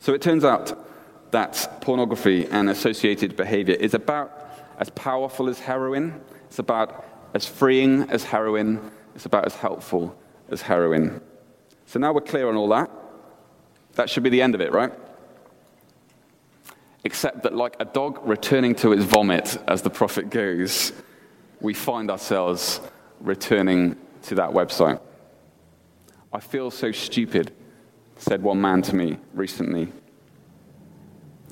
So 0.00 0.12
it 0.12 0.22
turns 0.22 0.44
out 0.44 0.86
that 1.30 1.78
pornography 1.80 2.46
and 2.46 2.68
associated 2.68 3.36
behavior 3.36 3.74
is 3.74 3.94
about 3.94 4.32
as 4.78 4.90
powerful 4.90 5.48
as 5.48 5.60
heroin, 5.60 6.20
it's 6.46 6.58
about 6.58 7.04
as 7.36 7.46
freeing 7.46 8.08
as 8.08 8.24
heroin, 8.24 8.90
it's 9.14 9.26
about 9.26 9.44
as 9.44 9.54
helpful 9.54 10.18
as 10.48 10.62
heroin. 10.62 11.20
So 11.84 11.98
now 11.98 12.14
we're 12.14 12.22
clear 12.22 12.48
on 12.48 12.56
all 12.56 12.68
that. 12.68 12.90
That 13.92 14.08
should 14.08 14.22
be 14.22 14.30
the 14.30 14.40
end 14.40 14.54
of 14.54 14.62
it, 14.62 14.72
right? 14.72 14.90
Except 17.04 17.42
that, 17.42 17.54
like 17.54 17.76
a 17.78 17.84
dog 17.84 18.26
returning 18.26 18.74
to 18.76 18.90
its 18.92 19.04
vomit 19.04 19.58
as 19.68 19.82
the 19.82 19.90
prophet 19.90 20.30
goes, 20.30 20.94
we 21.60 21.74
find 21.74 22.10
ourselves 22.10 22.80
returning 23.20 23.98
to 24.22 24.36
that 24.36 24.48
website. 24.48 24.98
I 26.32 26.40
feel 26.40 26.70
so 26.70 26.90
stupid, 26.90 27.52
said 28.16 28.42
one 28.42 28.62
man 28.62 28.80
to 28.80 28.96
me 28.96 29.18
recently. 29.34 29.92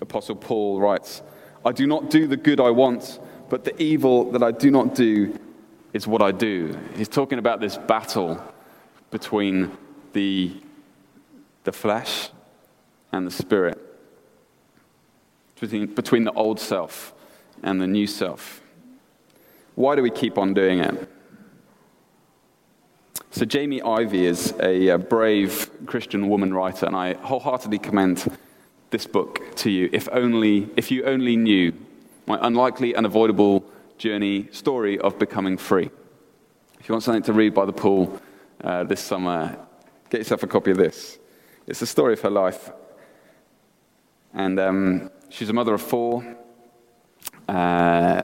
Apostle 0.01 0.37
Paul 0.37 0.81
writes, 0.81 1.20
I 1.62 1.73
do 1.73 1.87
not 1.87 2.09
do 2.09 2.27
the 2.27 2.38
good 2.38 2.59
I 2.59 2.70
want, 2.70 3.20
but 3.51 3.64
the 3.64 3.83
evil 3.83 4.33
that 4.33 4.42
I 4.42 4.51
do 4.51 4.70
not 4.70 4.94
do 4.94 5.38
is 5.94 6.09
what 6.09 6.20
I 6.20 6.33
do. 6.33 6.76
He's 6.96 7.09
talking 7.09 7.38
about 7.38 7.61
this 7.61 7.78
battle 7.78 8.42
between 9.11 9.70
the, 10.12 10.52
the 11.62 11.72
flesh 11.72 12.30
and 13.12 13.24
the 13.26 13.30
spirit, 13.30 13.78
between, 15.59 15.94
between 15.94 16.24
the 16.24 16.33
old 16.33 16.59
self 16.59 17.14
and 17.62 17.80
the 17.80 17.87
new 17.87 18.09
self. 18.09 18.61
Why 19.76 19.94
do 19.94 20.02
we 20.02 20.11
keep 20.11 20.37
on 20.37 20.52
doing 20.52 20.80
it? 20.80 21.09
So, 23.30 23.44
Jamie 23.44 23.83
Ivey 23.83 24.26
is 24.26 24.52
a 24.61 24.96
brave 24.96 25.70
Christian 25.87 26.28
woman 26.28 26.52
writer, 26.54 26.87
and 26.87 26.94
I 26.94 27.14
wholeheartedly 27.14 27.78
commend 27.78 28.37
this 28.90 29.07
book 29.07 29.40
to 29.57 29.70
you 29.70 29.90
if, 29.92 30.09
only, 30.12 30.68
if 30.76 30.90
you 30.90 31.04
only 31.04 31.37
knew 31.37 31.72
my 32.26 32.38
unlikely, 32.40 32.94
unavoidable 32.94 33.64
journey, 33.98 34.48
story 34.50 34.98
of 34.98 35.18
becoming 35.18 35.57
free. 35.57 35.90
If 36.80 36.88
you 36.88 36.92
want 36.92 37.02
something 37.02 37.22
to 37.22 37.33
read 37.33 37.54
by 37.54 37.64
the 37.64 37.72
pool 37.72 38.20
uh, 38.62 38.85
this 38.85 39.00
summer, 39.00 39.59
get 40.11 40.18
yourself 40.18 40.42
a 40.42 40.46
copy 40.46 40.70
of 40.70 40.76
this. 40.76 41.18
It's 41.66 41.80
the 41.80 41.87
story 41.87 42.12
of 42.12 42.20
her 42.20 42.30
life. 42.30 42.70
And 44.35 44.59
um, 44.61 45.11
she's 45.30 45.48
a 45.48 45.52
mother 45.52 45.74
of 45.74 45.83
four. 45.83 46.37
Uh, 47.48 48.22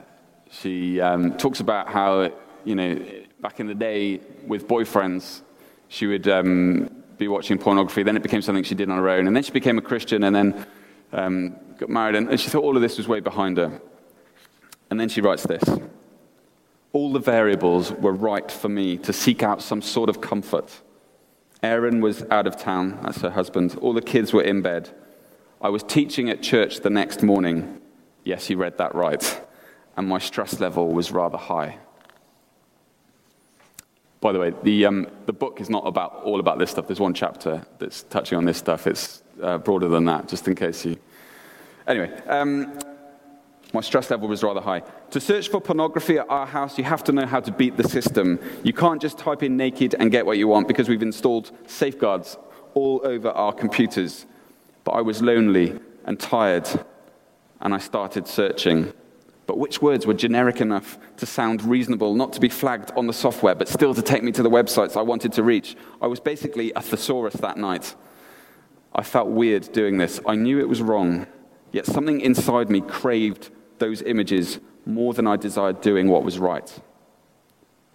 she 0.51 0.99
um, 1.01 1.37
talks 1.37 1.59
about 1.59 1.87
how, 1.87 2.31
you 2.65 2.75
know, 2.75 2.99
back 3.39 3.59
in 3.59 3.67
the 3.67 3.73
day 3.73 4.19
with 4.45 4.67
boyfriends, 4.67 5.41
she 5.87 6.05
would 6.05 6.27
um, 6.27 7.03
be 7.17 7.27
watching 7.27 7.57
pornography. 7.57 8.03
Then 8.03 8.15
it 8.15 8.23
became 8.23 8.41
something 8.41 8.63
she 8.63 8.75
did 8.75 8.89
on 8.89 8.97
her 8.97 9.09
own. 9.09 9.27
And 9.27 9.35
then 9.35 9.43
she 9.43 9.51
became 9.51 9.77
a 9.77 9.81
Christian 9.81 10.23
and 10.23 10.35
then 10.35 10.65
um, 11.13 11.55
got 11.77 11.89
married. 11.89 12.15
And 12.15 12.39
she 12.39 12.49
thought 12.49 12.63
all 12.63 12.75
of 12.75 12.81
this 12.81 12.97
was 12.97 13.07
way 13.07 13.21
behind 13.21 13.57
her. 13.57 13.81
And 14.91 14.99
then 14.99 15.09
she 15.09 15.21
writes 15.21 15.47
this 15.47 15.63
All 16.93 17.11
the 17.11 17.19
variables 17.19 17.91
were 17.91 18.13
right 18.13 18.51
for 18.51 18.69
me 18.69 18.97
to 18.97 19.13
seek 19.13 19.41
out 19.41 19.63
some 19.63 19.81
sort 19.81 20.09
of 20.09 20.21
comfort. 20.21 20.81
Aaron 21.63 22.01
was 22.01 22.23
out 22.29 22.45
of 22.45 22.57
town, 22.57 22.99
that's 23.01 23.21
her 23.21 23.29
husband. 23.29 23.77
All 23.81 23.93
the 23.93 24.01
kids 24.01 24.33
were 24.33 24.41
in 24.43 24.61
bed. 24.61 24.89
I 25.61 25.69
was 25.69 25.83
teaching 25.83 26.29
at 26.29 26.41
church 26.41 26.81
the 26.81 26.89
next 26.89 27.23
morning. 27.23 27.79
Yes, 28.23 28.49
you 28.49 28.57
read 28.57 28.77
that 28.79 28.93
right. 28.93 29.41
And 29.95 30.07
my 30.07 30.17
stress 30.17 30.59
level 30.59 30.91
was 30.91 31.11
rather 31.11 31.37
high. 31.37 31.77
By 34.21 34.31
the 34.31 34.39
way, 34.39 34.53
the, 34.63 34.85
um, 34.87 35.07
the 35.27 35.33
book 35.33 35.61
is 35.61 35.69
not 35.69 35.85
about 35.85 36.23
all 36.23 36.39
about 36.39 36.57
this 36.57 36.71
stuff. 36.71 36.87
There's 36.87 36.99
one 36.99 37.13
chapter 37.13 37.65
that's 37.77 38.03
touching 38.03 38.37
on 38.37 38.45
this 38.45 38.57
stuff. 38.57 38.87
It's 38.87 39.21
uh, 39.41 39.59
broader 39.59 39.87
than 39.87 40.05
that, 40.05 40.27
just 40.27 40.47
in 40.47 40.55
case 40.55 40.83
you. 40.83 40.97
Anyway, 41.87 42.11
um, 42.27 42.77
my 43.73 43.81
stress 43.81 44.09
level 44.09 44.27
was 44.27 44.43
rather 44.43 44.61
high. 44.61 44.81
To 45.11 45.19
search 45.19 45.49
for 45.49 45.61
pornography 45.61 46.17
at 46.17 46.29
our 46.29 46.45
house, 46.45 46.77
you 46.77 46.83
have 46.83 47.03
to 47.05 47.11
know 47.11 47.25
how 47.25 47.39
to 47.39 47.51
beat 47.51 47.77
the 47.77 47.87
system. 47.87 48.39
You 48.63 48.73
can't 48.73 49.01
just 49.01 49.17
type 49.17 49.43
in 49.43 49.57
naked 49.57 49.95
and 49.99 50.11
get 50.11 50.25
what 50.25 50.37
you 50.37 50.47
want 50.47 50.67
because 50.67 50.89
we've 50.89 51.01
installed 51.01 51.51
safeguards 51.67 52.37
all 52.73 53.01
over 53.03 53.29
our 53.29 53.53
computers. 53.53 54.25
But 54.83 54.91
I 54.91 55.01
was 55.01 55.21
lonely 55.21 55.79
and 56.05 56.19
tired, 56.19 56.67
and 57.61 57.73
I 57.73 57.77
started 57.77 58.27
searching 58.27 58.93
but 59.51 59.57
which 59.57 59.81
words 59.81 60.05
were 60.05 60.13
generic 60.13 60.61
enough 60.61 60.97
to 61.17 61.25
sound 61.25 61.61
reasonable, 61.63 62.15
not 62.15 62.31
to 62.31 62.39
be 62.39 62.47
flagged 62.47 62.89
on 62.95 63.07
the 63.07 63.11
software, 63.11 63.53
but 63.53 63.67
still 63.67 63.93
to 63.93 64.01
take 64.01 64.23
me 64.23 64.31
to 64.31 64.41
the 64.41 64.49
websites 64.49 64.95
I 64.95 65.01
wanted 65.01 65.33
to 65.33 65.43
reach? 65.43 65.75
I 66.01 66.07
was 66.07 66.21
basically 66.21 66.71
a 66.73 66.81
thesaurus 66.81 67.33
that 67.33 67.57
night. 67.57 67.93
I 68.95 69.03
felt 69.03 69.27
weird 69.27 69.69
doing 69.73 69.97
this. 69.97 70.21
I 70.25 70.35
knew 70.35 70.61
it 70.61 70.69
was 70.69 70.81
wrong, 70.81 71.27
yet 71.73 71.85
something 71.85 72.21
inside 72.21 72.69
me 72.69 72.79
craved 72.79 73.49
those 73.81 74.01
images 74.03 74.61
more 74.85 75.13
than 75.13 75.27
I 75.27 75.35
desired 75.35 75.81
doing 75.81 76.07
what 76.07 76.23
was 76.23 76.39
right. 76.39 76.69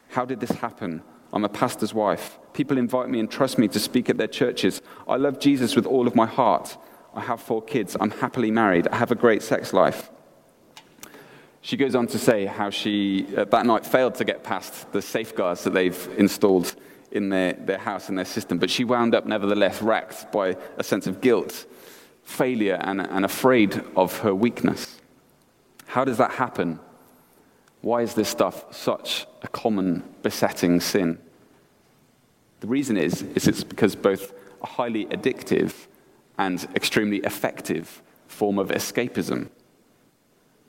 How 0.09 0.27
did 0.27 0.41
this 0.41 0.51
happen? 0.51 1.03
I'm 1.33 1.45
a 1.45 1.49
pastor's 1.49 1.95
wife. 1.95 2.39
People 2.53 2.77
invite 2.77 3.09
me 3.09 3.21
and 3.21 3.31
trust 3.31 3.57
me 3.59 3.69
to 3.69 3.79
speak 3.79 4.11
at 4.11 4.19
their 4.19 4.27
churches. 4.29 4.83
I 5.09 5.17
love 5.17 5.39
Jesus 5.39 5.75
with 5.75 5.87
all 5.87 6.07
of 6.07 6.15
my 6.15 6.27
heart. 6.27 6.77
I 7.15 7.21
have 7.23 7.41
four 7.41 7.63
kids. 7.63 7.97
I'm 7.99 8.11
happily 8.11 8.51
married. 8.51 8.89
I 8.89 8.97
have 8.97 9.11
a 9.11 9.15
great 9.15 9.43
sex 9.43 9.73
life. 9.73 10.11
She 11.63 11.77
goes 11.77 11.95
on 11.95 12.07
to 12.09 12.19
say 12.19 12.47
how 12.47 12.71
she, 12.71 13.27
uh, 13.37 13.45
that 13.45 13.67
night, 13.67 13.85
failed 13.85 14.15
to 14.17 14.25
get 14.25 14.45
past 14.45 14.93
the 14.93 15.03
safeguards 15.03 15.65
that 15.65 15.73
they've 15.75 16.09
installed 16.17 16.77
in 17.11 17.31
their, 17.31 17.55
their 17.55 17.79
house 17.79 18.09
and 18.09 18.19
their 18.19 18.25
system, 18.25 18.59
but 18.59 18.71
she 18.71 18.85
wound 18.85 19.15
up 19.15 19.27
nevertheless 19.27 19.81
racked 19.81 20.31
by 20.31 20.57
a 20.77 20.85
sense 20.85 21.07
of 21.07 21.21
guilt, 21.21 21.67
failure, 22.23 22.79
and, 22.83 23.01
and 23.01 23.25
afraid 23.25 23.83
of 23.97 24.19
her 24.19 24.35
weakness. 24.35 24.96
How 25.97 26.05
does 26.05 26.19
that 26.19 26.33
happen? 26.33 26.79
Why 27.81 28.03
is 28.03 28.13
this 28.13 28.29
stuff 28.29 28.67
such 28.71 29.27
a 29.41 29.49
common 29.49 30.03
besetting 30.23 30.79
sin? 30.79 31.19
The 32.61 32.67
reason 32.67 32.99
is, 32.99 33.23
is 33.23 33.49
it's 33.49 33.65
because 33.65 33.97
both 33.97 34.35
a 34.63 34.67
highly 34.67 35.07
addictive 35.07 35.73
and 36.37 36.63
extremely 36.77 37.21
effective 37.21 38.03
form 38.27 38.59
of 38.59 38.69
escapism 38.69 39.49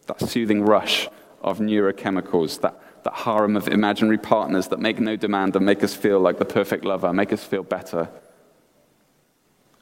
that 0.06 0.22
soothing 0.22 0.64
rush 0.64 1.10
of 1.42 1.60
neurochemicals, 1.60 2.62
that, 2.62 2.82
that 3.04 3.14
harem 3.14 3.58
of 3.58 3.68
imaginary 3.68 4.18
partners 4.18 4.70
that 4.70 4.80
make 4.80 4.98
no 4.98 5.18
demand 5.18 5.58
and 5.58 5.66
make 5.66 5.84
us 5.84 5.94
feel 5.94 6.22
like 6.22 6.40
the 6.40 6.46
perfect 6.46 6.86
lover, 6.86 7.12
make 7.12 7.34
us 7.34 7.44
feel 7.44 7.64
better. 7.64 8.08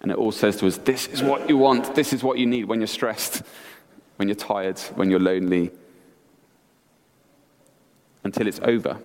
And 0.02 0.12
it 0.12 0.18
all 0.18 0.32
says 0.32 0.56
to 0.58 0.66
us, 0.66 0.78
this 0.78 1.06
is 1.06 1.22
what 1.22 1.48
you 1.48 1.58
want, 1.58 1.94
this 1.94 2.14
is 2.14 2.24
what 2.24 2.40
you 2.40 2.48
need 2.48 2.66
when 2.66 2.80
you're 2.80 2.88
stressed, 2.88 3.44
when 4.18 4.28
you're 4.28 4.36
tired, 4.36 4.80
when 4.96 5.10
you're 5.10 5.20
lonely, 5.20 5.72
until 8.24 8.48
it's 8.48 8.60
over. 8.64 9.00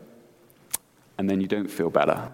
And 1.19 1.29
then 1.29 1.41
you 1.41 1.47
don't 1.47 1.71
feel 1.71 1.91
better. 1.91 2.33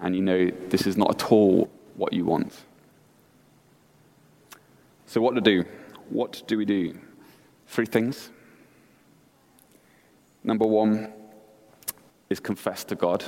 And 0.00 0.16
you 0.16 0.22
know 0.22 0.50
this 0.68 0.86
is 0.86 0.96
not 0.96 1.10
at 1.10 1.30
all 1.30 1.70
what 1.96 2.12
you 2.12 2.24
want. 2.24 2.64
So, 5.06 5.20
what 5.20 5.34
to 5.34 5.40
do? 5.40 5.64
What 6.08 6.42
do 6.46 6.58
we 6.58 6.64
do? 6.64 6.98
Three 7.66 7.86
things. 7.86 8.30
Number 10.42 10.66
one 10.66 11.12
is 12.28 12.40
confess 12.40 12.84
to 12.84 12.94
God. 12.94 13.24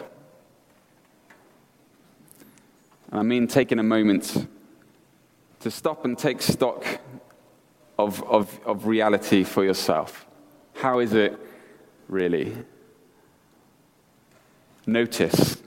And 3.11 3.21
I 3.21 3.23
mean 3.23 3.47
taking 3.47 3.79
a 3.79 3.83
moment 3.83 4.49
to 5.61 5.71
stop 5.71 6.05
and 6.05 6.19
take 6.19 6.42
stock 6.42 6.85
of, 7.99 8.23
of, 8.25 8.61
of 8.65 8.87
reality 8.87 9.45
for 9.45 9.65
yourself. 9.65 10.27
How 10.75 10.99
is 10.99 11.13
it 11.13 11.39
really? 12.09 12.57
Notice, 14.87 15.63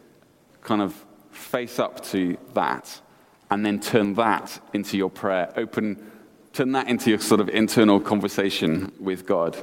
kind 0.62 0.82
of 0.82 0.94
face 1.32 1.80
up 1.80 2.04
to 2.06 2.38
that, 2.54 3.02
and 3.50 3.66
then 3.66 3.80
turn 3.80 4.14
that 4.16 4.60
into 4.74 4.98
your 4.98 5.10
prayer. 5.10 5.52
Open 5.58 6.12
turn 6.54 6.72
that 6.72 6.88
into 6.88 7.10
your 7.10 7.20
sort 7.20 7.40
of 7.40 7.48
internal 7.50 8.00
conversation 8.00 8.92
with 9.00 9.26
God 9.26 9.56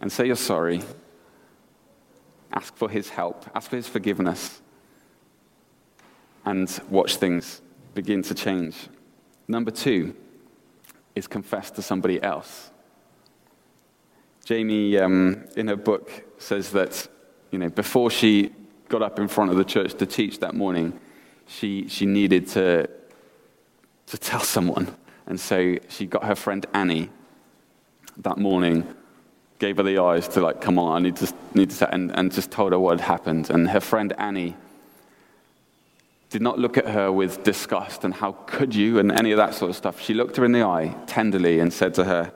and 0.00 0.10
say 0.10 0.26
you're 0.26 0.36
sorry. 0.36 0.82
Ask 2.52 2.76
for 2.76 2.88
His 2.88 3.08
help, 3.08 3.44
ask 3.54 3.70
for 3.70 3.76
His 3.76 3.88
forgiveness, 3.88 4.60
and 6.44 6.80
watch 6.90 7.16
things 7.16 7.60
begin 7.94 8.22
to 8.22 8.34
change. 8.34 8.88
Number 9.48 9.70
two 9.70 10.14
is 11.14 11.26
confessed 11.26 11.74
to 11.76 11.82
somebody 11.82 12.22
else. 12.22 12.70
Jamie, 14.44 14.98
um, 14.98 15.44
in 15.56 15.68
her 15.68 15.76
book, 15.76 16.24
says 16.38 16.72
that 16.72 17.08
you 17.50 17.58
know, 17.58 17.68
before 17.68 18.10
she 18.10 18.50
got 18.88 19.02
up 19.02 19.18
in 19.18 19.28
front 19.28 19.50
of 19.50 19.56
the 19.56 19.64
church 19.64 19.94
to 19.94 20.06
teach 20.06 20.40
that 20.40 20.54
morning, 20.54 20.98
she, 21.46 21.86
she 21.88 22.06
needed 22.06 22.48
to 22.48 22.88
to 24.12 24.18
tell 24.18 24.40
someone. 24.40 24.94
And 25.26 25.40
so 25.40 25.78
she 25.88 26.06
got 26.06 26.24
her 26.24 26.34
friend 26.34 26.66
Annie 26.74 27.08
that 28.18 28.36
morning, 28.36 28.86
gave 29.58 29.78
her 29.78 29.82
the 29.82 29.98
eyes 29.98 30.28
to 30.28 30.40
like, 30.40 30.60
come 30.60 30.78
on, 30.78 30.96
I 30.96 30.98
need 30.98 31.16
to, 31.16 31.32
need 31.54 31.70
to, 31.70 31.94
and, 31.94 32.10
and 32.18 32.30
just 32.30 32.50
told 32.50 32.72
her 32.72 32.78
what 32.78 33.00
had 33.00 33.08
happened. 33.08 33.48
And 33.48 33.70
her 33.70 33.80
friend 33.80 34.12
Annie 34.18 34.54
did 36.32 36.40
not 36.40 36.58
look 36.58 36.78
at 36.78 36.88
her 36.88 37.12
with 37.12 37.44
disgust 37.44 38.04
and 38.04 38.14
how 38.14 38.32
could 38.46 38.74
you 38.74 38.98
and 38.98 39.12
any 39.12 39.32
of 39.32 39.36
that 39.36 39.54
sort 39.54 39.68
of 39.68 39.76
stuff. 39.76 40.00
She 40.00 40.14
looked 40.14 40.38
her 40.38 40.44
in 40.46 40.52
the 40.52 40.62
eye 40.62 40.96
tenderly 41.06 41.58
and 41.60 41.70
said 41.70 41.92
to 41.94 42.04
her, 42.04 42.32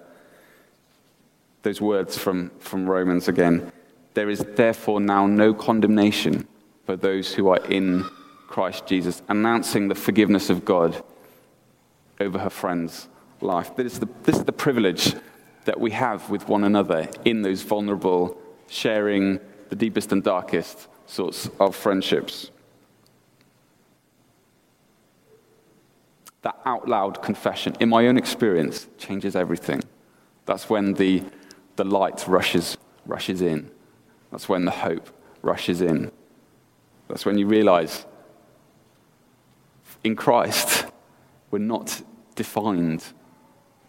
those 1.62 1.80
words 1.80 2.18
from, 2.18 2.50
from 2.59 2.88
Romans 2.88 3.26
again, 3.26 3.72
there 4.12 4.28
is 4.28 4.44
therefore 4.54 5.00
now 5.00 5.26
no 5.26 5.54
condemnation 5.54 6.46
for 6.85 6.94
those 6.94 7.35
who 7.35 7.48
are 7.48 7.64
in 7.70 8.04
Christ 8.46 8.87
Jesus, 8.87 9.22
announcing 9.28 9.88
the 9.88 9.94
forgiveness 9.94 10.50
of 10.50 10.66
God 10.66 11.02
over 12.20 12.38
her 12.38 12.50
friend's 12.50 13.09
life. 13.40 13.74
This 13.76 13.94
is 13.94 14.00
the, 14.00 14.09
this 14.24 14.37
is 14.37 14.44
the 14.44 14.52
privilege 14.52 15.14
that 15.64 15.80
we 15.80 15.90
have 15.92 16.28
with 16.28 16.48
one 16.48 16.64
another 16.64 17.09
in 17.24 17.40
those 17.40 17.62
vulnerable, 17.62 18.38
sharing 18.68 19.40
the 19.70 19.76
deepest 19.76 20.12
and 20.12 20.22
darkest 20.22 20.87
sorts 21.06 21.48
of 21.59 21.74
friendships. 21.74 22.50
That 26.46 26.61
out 26.64 26.87
loud 26.87 27.22
confession, 27.22 27.76
in 27.80 27.88
my 27.88 28.06
own 28.06 28.16
experience, 28.16 28.87
changes 28.98 29.35
everything. 29.35 29.82
That's 30.44 30.70
when 30.70 30.92
the, 30.94 31.24
the 31.74 31.82
light 31.82 32.24
rushes, 32.28 32.78
rushes 33.04 33.42
in. 33.42 33.68
That's 34.30 34.48
when 34.48 34.64
the 34.64 34.70
hope 34.70 35.09
rushes 35.42 35.80
in. 35.80 36.12
That's 37.09 37.26
when 37.26 37.37
you 37.37 37.48
realize 37.48 38.06
in 40.04 40.14
Christ, 40.14 40.87
we're 41.50 41.59
not 41.59 42.00
defined 42.37 43.02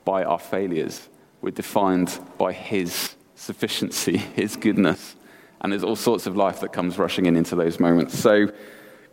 by 0.03 0.23
our 0.23 0.39
failures. 0.39 1.09
We're 1.41 1.51
defined 1.51 2.19
by 2.39 2.53
His 2.53 3.15
sufficiency, 3.35 4.17
His 4.35 4.55
goodness. 4.55 5.15
And 5.61 5.71
there's 5.71 5.83
all 5.83 5.95
sorts 5.95 6.25
of 6.25 6.35
life 6.35 6.61
that 6.61 6.73
comes 6.73 6.97
rushing 6.97 7.27
in 7.27 7.35
into 7.35 7.55
those 7.55 7.79
moments. 7.79 8.17
So 8.17 8.51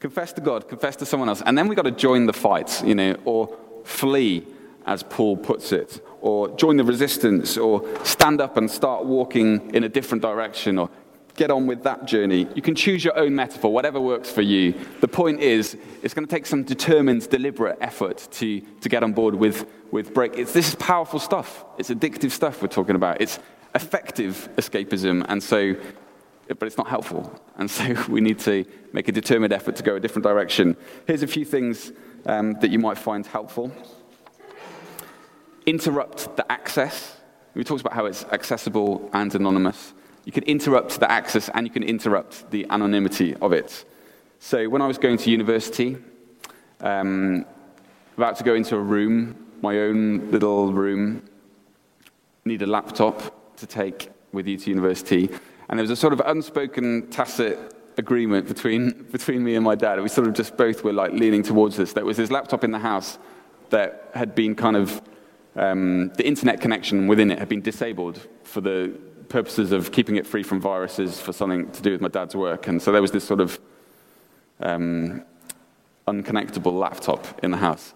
confess 0.04 0.34
to 0.34 0.40
God, 0.42 0.68
confess 0.68 0.96
to 0.96 1.06
someone 1.06 1.30
else. 1.30 1.42
And 1.46 1.56
then 1.56 1.66
we've 1.66 1.76
got 1.76 1.86
to 1.86 1.90
join 1.90 2.26
the 2.26 2.34
fight, 2.34 2.84
you 2.84 2.94
know, 2.94 3.16
or 3.24 3.56
flee, 3.84 4.46
as 4.84 5.02
Paul 5.02 5.34
puts 5.34 5.72
it, 5.72 6.04
or 6.20 6.54
join 6.58 6.76
the 6.76 6.84
resistance, 6.84 7.56
or 7.56 7.82
stand 8.04 8.42
up 8.42 8.58
and 8.58 8.70
start 8.70 9.06
walking 9.06 9.74
in 9.74 9.82
a 9.82 9.88
different 9.88 10.20
direction, 10.20 10.76
or 10.76 10.90
get 11.36 11.50
on 11.50 11.66
with 11.66 11.84
that 11.84 12.04
journey. 12.04 12.46
You 12.54 12.60
can 12.60 12.74
choose 12.74 13.02
your 13.02 13.18
own 13.18 13.34
metaphor, 13.34 13.72
whatever 13.72 13.98
works 13.98 14.30
for 14.30 14.42
you. 14.42 14.74
The 15.00 15.08
point 15.08 15.40
is, 15.40 15.74
it's 16.02 16.12
going 16.12 16.26
to 16.26 16.30
take 16.30 16.44
some 16.44 16.64
determined, 16.64 17.26
deliberate 17.30 17.78
effort 17.80 18.28
to, 18.32 18.60
to 18.60 18.88
get 18.90 19.02
on 19.02 19.14
board 19.14 19.34
with, 19.34 19.64
with 19.90 20.12
break. 20.12 20.36
It's, 20.36 20.52
this 20.52 20.68
is 20.68 20.74
powerful 20.74 21.18
stuff. 21.18 21.64
It's 21.78 21.88
addictive 21.88 22.30
stuff 22.30 22.60
we're 22.60 22.68
talking 22.68 22.94
about. 22.94 23.22
It's 23.22 23.38
effective 23.74 24.50
escapism, 24.56 25.24
and 25.30 25.42
so, 25.42 25.74
but 26.48 26.62
it's 26.62 26.76
not 26.76 26.88
helpful. 26.88 27.40
And 27.56 27.70
so 27.70 27.94
we 28.08 28.20
need 28.20 28.38
to 28.40 28.64
make 28.92 29.08
a 29.08 29.12
determined 29.12 29.52
effort 29.52 29.76
to 29.76 29.82
go 29.82 29.96
a 29.96 30.00
different 30.00 30.24
direction. 30.24 30.76
Here's 31.06 31.22
a 31.22 31.26
few 31.26 31.44
things 31.44 31.92
um, 32.26 32.54
that 32.60 32.70
you 32.70 32.78
might 32.78 32.98
find 32.98 33.26
helpful. 33.26 33.72
Interrupt 35.66 36.36
the 36.36 36.50
access. 36.50 37.16
We 37.54 37.64
talked 37.64 37.80
about 37.80 37.94
how 37.94 38.06
it's 38.06 38.24
accessible 38.24 39.08
and 39.12 39.34
anonymous. 39.34 39.94
You 40.24 40.32
can 40.32 40.44
interrupt 40.44 41.00
the 41.00 41.10
access 41.10 41.48
and 41.50 41.66
you 41.66 41.72
can 41.72 41.82
interrupt 41.82 42.50
the 42.50 42.66
anonymity 42.70 43.34
of 43.36 43.52
it. 43.52 43.84
So 44.38 44.68
when 44.68 44.82
I 44.82 44.86
was 44.86 44.98
going 44.98 45.18
to 45.18 45.30
university, 45.30 45.96
um, 46.80 47.46
about 48.16 48.36
to 48.36 48.44
go 48.44 48.54
into 48.54 48.76
a 48.76 48.80
room, 48.80 49.36
my 49.62 49.78
own 49.78 50.30
little 50.30 50.72
room, 50.72 51.22
need 52.44 52.62
a 52.62 52.66
laptop 52.66 53.56
to 53.56 53.66
take 53.66 54.10
with 54.32 54.46
you 54.46 54.58
to 54.58 54.70
university. 54.70 55.30
And 55.68 55.78
there 55.78 55.82
was 55.82 55.90
a 55.90 55.96
sort 55.96 56.12
of 56.12 56.20
unspoken 56.24 57.08
tacit 57.08 57.58
agreement 57.96 58.46
between, 58.48 59.06
between 59.12 59.44
me 59.44 59.54
and 59.54 59.64
my 59.64 59.74
dad. 59.74 60.00
We 60.00 60.08
sort 60.08 60.26
of 60.26 60.34
just 60.34 60.56
both 60.56 60.84
were 60.84 60.92
like 60.92 61.12
leaning 61.12 61.42
towards 61.42 61.76
this. 61.76 61.92
There 61.92 62.04
was 62.04 62.16
this 62.16 62.30
laptop 62.30 62.64
in 62.64 62.70
the 62.70 62.78
house 62.78 63.18
that 63.70 64.10
had 64.14 64.34
been 64.34 64.54
kind 64.54 64.76
of, 64.76 65.02
um, 65.56 66.10
the 66.16 66.26
internet 66.26 66.60
connection 66.60 67.06
within 67.06 67.30
it 67.30 67.38
had 67.38 67.48
been 67.48 67.62
disabled 67.62 68.20
for 68.42 68.60
the 68.60 68.92
purposes 69.28 69.72
of 69.72 69.90
keeping 69.90 70.16
it 70.16 70.26
free 70.26 70.42
from 70.42 70.60
viruses 70.60 71.20
for 71.20 71.32
something 71.32 71.70
to 71.72 71.82
do 71.82 71.92
with 71.92 72.00
my 72.00 72.08
dad's 72.08 72.36
work. 72.36 72.68
And 72.68 72.80
so 72.80 72.92
there 72.92 73.02
was 73.02 73.10
this 73.10 73.24
sort 73.24 73.40
of 73.40 73.58
um, 74.60 75.24
unconnectable 76.06 76.72
laptop 76.72 77.42
in 77.42 77.50
the 77.50 77.56
house. 77.56 77.94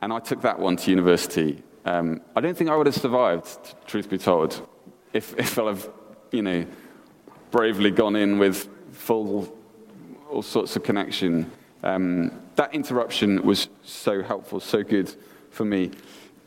And 0.00 0.12
I 0.12 0.18
took 0.18 0.42
that 0.42 0.58
one 0.58 0.76
to 0.78 0.90
university. 0.90 1.62
Um, 1.84 2.20
I 2.34 2.40
don't 2.40 2.56
think 2.56 2.70
I 2.70 2.76
would 2.76 2.86
have 2.86 2.96
survived, 2.96 3.74
truth 3.86 4.08
be 4.08 4.18
told, 4.18 4.66
if, 5.12 5.34
if 5.38 5.58
I'd 5.58 5.66
have, 5.66 5.88
you 6.30 6.42
know, 6.42 6.66
bravely 7.52 7.90
gone 7.90 8.16
in 8.16 8.38
with 8.38 8.68
full, 8.92 9.56
all 10.28 10.42
sorts 10.42 10.74
of 10.74 10.82
connection. 10.82 11.52
Um, 11.84 12.32
that 12.56 12.74
interruption 12.74 13.42
was 13.42 13.68
so 13.84 14.22
helpful, 14.22 14.58
so 14.58 14.82
good 14.82 15.14
for 15.50 15.64
me. 15.64 15.92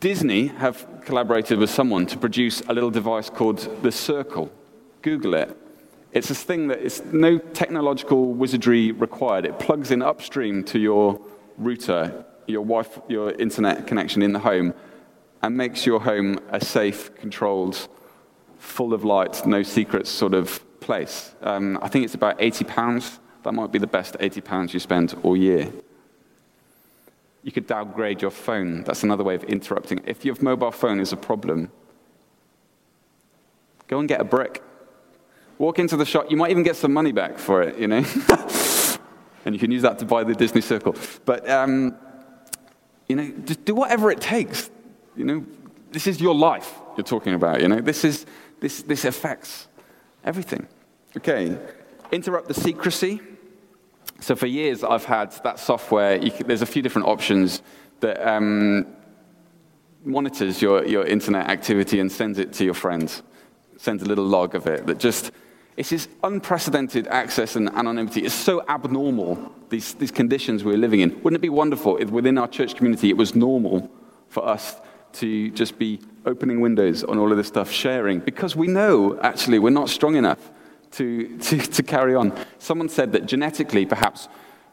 Disney 0.02 0.48
have 0.48 0.86
collaborated 1.06 1.60
with 1.60 1.70
someone 1.70 2.06
to 2.08 2.18
produce 2.18 2.62
a 2.62 2.74
little 2.74 2.92
device 2.92 3.30
called 3.30 3.60
the 3.82 3.92
Circle. 3.92 4.52
Google 5.02 5.36
it. 5.36 5.58
It's 6.12 6.28
this 6.28 6.44
thing 6.44 6.68
that 6.70 6.80
is 6.80 7.04
no 7.12 7.38
technological 7.38 8.34
wizardry 8.34 8.92
required. 8.92 9.46
It 9.46 9.60
plugs 9.60 9.92
in 9.92 10.02
upstream 10.02 10.64
to 10.66 10.80
your 10.80 11.22
router, 11.58 12.26
your, 12.48 12.64
Wi-Fi, 12.64 13.02
your 13.10 13.32
internet 13.32 13.86
connection 13.86 14.22
in 14.22 14.34
the 14.34 14.40
home, 14.40 14.74
and 15.42 15.56
makes 15.56 15.86
your 15.86 16.00
home 16.00 16.40
a 16.50 16.64
safe, 16.64 17.14
controlled, 17.16 17.88
full 18.58 18.94
of 18.94 19.04
light, 19.04 19.46
no 19.46 19.62
secrets 19.62 20.10
sort 20.10 20.34
of 20.34 20.64
place. 20.86 21.34
Um, 21.42 21.80
I 21.82 21.88
think 21.90 22.06
it's 22.06 22.14
about 22.14 22.38
£80. 22.40 23.18
That 23.44 23.54
might 23.54 23.72
be 23.72 23.80
the 23.80 23.88
best 23.88 24.16
£80 24.20 24.74
you 24.74 24.80
spend 24.80 25.16
all 25.24 25.36
year. 25.36 25.72
You 27.44 27.52
could 27.52 27.68
downgrade 27.68 28.22
your 28.22 28.32
phone. 28.32 28.84
That's 28.84 29.04
another 29.04 29.24
way 29.24 29.36
of 29.36 29.44
interrupting. 29.44 30.02
If 30.06 30.24
your 30.24 30.36
mobile 30.42 30.72
phone 30.72 31.00
is 31.00 31.12
a 31.12 31.18
problem, 31.18 31.72
go 33.88 34.00
and 34.00 34.08
get 34.08 34.22
a 34.22 34.24
brick. 34.24 34.64
Walk 35.58 35.80
into 35.80 35.98
the 35.98 36.06
shop. 36.06 36.30
You 36.30 36.38
might 36.38 36.52
even 36.52 36.64
get 36.64 36.76
some 36.76 36.94
money 36.94 37.12
back 37.12 37.38
for 37.40 37.62
it, 37.64 37.78
you 37.78 37.88
know? 37.88 38.04
and 39.46 39.56
you 39.56 39.60
can 39.60 39.72
use 39.72 39.82
that 39.82 40.00
to 40.00 40.06
buy 40.06 40.24
the 40.24 40.36
Disney 40.36 40.62
Circle. 40.62 40.96
But, 41.24 41.50
um, 41.50 41.96
you 43.08 43.16
know, 43.16 43.32
just 43.46 43.66
do 43.66 43.74
whatever 43.74 44.12
it 44.12 44.22
takes. 44.22 44.70
You 45.16 45.26
know, 45.26 45.46
this 45.92 46.08
is 46.08 46.20
your 46.20 46.36
life 46.36 46.74
you're 46.98 47.04
talking 47.04 47.34
about, 47.34 47.62
you 47.62 47.68
know? 47.68 47.80
This, 47.80 48.04
is, 48.04 48.26
this, 48.60 48.84
this 48.84 49.06
affects 49.06 49.68
everything. 50.24 50.68
Okay, 51.18 51.58
interrupt 52.12 52.50
the 52.50 52.54
secrecy. 52.54 53.22
So 54.20 54.36
for 54.36 54.48
years, 54.48 54.84
I've 54.84 55.06
had 55.06 55.32
that 55.44 55.60
software. 55.60 56.20
Can, 56.20 56.48
there's 56.48 56.62
a 56.62 56.66
few 56.66 56.82
different 56.82 57.08
options 57.08 57.62
that 58.02 58.26
um, 58.28 58.86
monitors 60.04 60.62
your, 60.62 60.86
your 60.86 61.06
internet 61.06 61.50
activity 61.50 62.00
and 62.00 62.12
sends 62.12 62.38
it 62.38 62.52
to 62.54 62.66
your 62.66 62.74
friends. 62.74 63.24
Sends 63.78 64.04
a 64.04 64.06
little 64.06 64.26
log 64.26 64.56
of 64.56 64.68
it 64.68 64.86
that 64.88 64.98
just 65.00 65.32
it's 65.78 65.90
this 65.90 66.08
unprecedented 66.24 67.08
access 67.08 67.56
and 67.56 67.70
anonymity. 67.70 68.22
It's 68.26 68.34
so 68.34 68.64
abnormal, 68.68 69.54
these, 69.70 69.94
these 69.96 70.12
conditions 70.12 70.64
we're 70.64 70.78
living 70.78 71.02
in. 71.02 71.12
Wouldn't 71.22 71.36
it 71.36 71.42
be 71.42 71.50
wonderful 71.50 71.98
if 71.98 72.10
within 72.10 72.38
our 72.38 72.48
church 72.48 72.76
community 72.76 73.10
it 73.10 73.18
was 73.18 73.36
normal 73.36 73.90
for 74.30 74.48
us 74.48 74.76
to 75.14 75.50
just 75.52 75.78
be 75.78 76.00
opening 76.26 76.62
windows 76.62 77.04
on 77.04 77.18
all 77.18 77.32
of 77.32 77.38
this 77.38 77.48
stuff, 77.48 77.72
sharing? 77.72 78.20
Because 78.20 78.56
we 78.56 78.68
know, 78.68 79.20
actually, 79.22 79.60
we're 79.60 79.70
not 79.70 79.90
strong 79.90 80.16
enough 80.16 80.52
to, 80.96 81.38
to, 81.38 81.58
to 81.58 81.84
carry 81.84 82.16
on. 82.16 82.34
Someone 82.58 82.90
said 82.90 83.12
that 83.14 83.26
genetically, 83.26 83.86
perhaps, 83.86 84.28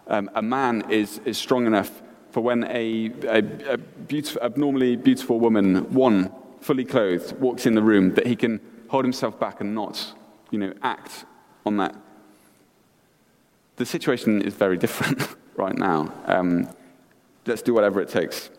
um, 0.06 0.30
a 0.34 0.42
man 0.42 0.90
is, 0.90 1.20
is 1.24 1.38
strong 1.38 1.66
enough 1.66 2.02
for 2.30 2.42
when 2.42 2.64
a, 2.64 3.10
a, 3.24 3.74
a 3.74 3.78
beautiful, 3.78 4.42
abnormally 4.42 4.96
beautiful 4.96 5.38
woman, 5.38 5.92
one, 5.92 6.32
fully 6.60 6.84
clothed, 6.84 7.38
walks 7.38 7.66
in 7.66 7.74
the 7.74 7.82
room, 7.82 8.14
that 8.14 8.26
he 8.26 8.36
can 8.36 8.60
hold 8.88 9.04
himself 9.04 9.38
back 9.38 9.60
and 9.60 9.74
not, 9.74 10.14
you 10.50 10.58
know, 10.58 10.72
act 10.82 11.24
on 11.66 11.76
that. 11.76 11.94
The 13.76 13.86
situation 13.86 14.42
is 14.42 14.54
very 14.54 14.76
different 14.76 15.36
right 15.56 15.76
now. 15.76 16.12
Um, 16.26 16.68
let's 17.46 17.62
do 17.62 17.74
whatever 17.74 18.00
it 18.00 18.08
takes. 18.08 18.50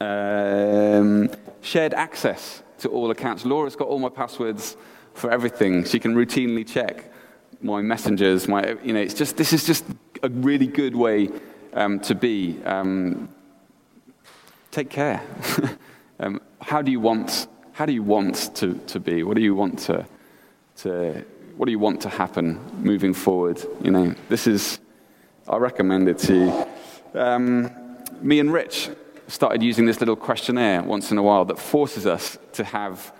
Um, 0.00 1.30
shared 1.60 1.92
access 1.92 2.62
to 2.78 2.88
all 2.88 3.10
accounts. 3.10 3.44
Laura's 3.44 3.76
got 3.76 3.88
all 3.88 3.98
my 3.98 4.08
passwords 4.08 4.76
for 5.18 5.30
everything. 5.30 5.84
She 5.84 5.98
can 5.98 6.14
routinely 6.14 6.66
check 6.66 7.12
my 7.60 7.82
messengers. 7.82 8.48
My, 8.48 8.76
you 8.82 8.92
know, 8.92 9.00
it's 9.00 9.14
just, 9.14 9.36
this 9.36 9.52
is 9.52 9.64
just 9.64 9.84
a 10.22 10.28
really 10.28 10.66
good 10.66 10.94
way 10.94 11.28
um, 11.74 12.00
to 12.00 12.14
be. 12.14 12.60
Um, 12.64 13.28
take 14.70 14.90
care. 14.90 15.20
um, 16.20 16.40
how 16.60 16.82
do 16.82 16.90
you 16.90 17.00
want, 17.00 17.48
how 17.72 17.84
do 17.84 17.92
you 17.92 18.02
want 18.02 18.54
to, 18.56 18.74
to 18.86 19.00
be? 19.00 19.22
What 19.22 19.36
do 19.36 19.42
you 19.42 19.54
want 19.54 19.78
to, 19.80 20.06
to, 20.78 21.24
what 21.56 21.66
do 21.66 21.72
you 21.72 21.78
want 21.78 22.00
to 22.02 22.08
happen 22.08 22.60
moving 22.82 23.12
forward? 23.12 23.60
You 23.82 23.90
know, 23.90 24.14
this 24.28 24.46
is, 24.46 24.78
I 25.48 25.56
recommend 25.56 26.08
it 26.08 26.18
to 26.20 26.34
you. 26.34 27.20
Um, 27.20 27.70
me 28.20 28.38
and 28.38 28.52
Rich 28.52 28.90
started 29.26 29.62
using 29.62 29.84
this 29.84 30.00
little 30.00 30.16
questionnaire 30.16 30.82
once 30.82 31.10
in 31.10 31.18
a 31.18 31.22
while 31.22 31.44
that 31.46 31.58
forces 31.58 32.06
us 32.06 32.38
to 32.52 32.64
have 32.64 33.12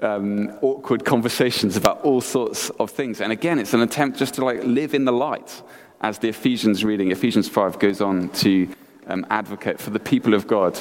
um, 0.00 0.56
awkward 0.62 1.04
conversations 1.04 1.76
about 1.76 2.00
all 2.02 2.20
sorts 2.20 2.70
of 2.70 2.90
things. 2.90 3.20
And 3.20 3.32
again, 3.32 3.58
it's 3.58 3.74
an 3.74 3.80
attempt 3.80 4.18
just 4.18 4.34
to 4.34 4.44
like 4.44 4.62
live 4.64 4.94
in 4.94 5.04
the 5.04 5.12
light 5.12 5.62
as 6.00 6.18
the 6.18 6.28
Ephesians 6.28 6.84
reading, 6.84 7.10
Ephesians 7.10 7.48
5 7.48 7.78
goes 7.78 8.00
on 8.00 8.28
to 8.30 8.68
um, 9.08 9.26
advocate 9.30 9.80
for 9.80 9.90
the 9.90 9.98
people 9.98 10.34
of 10.34 10.46
God, 10.46 10.78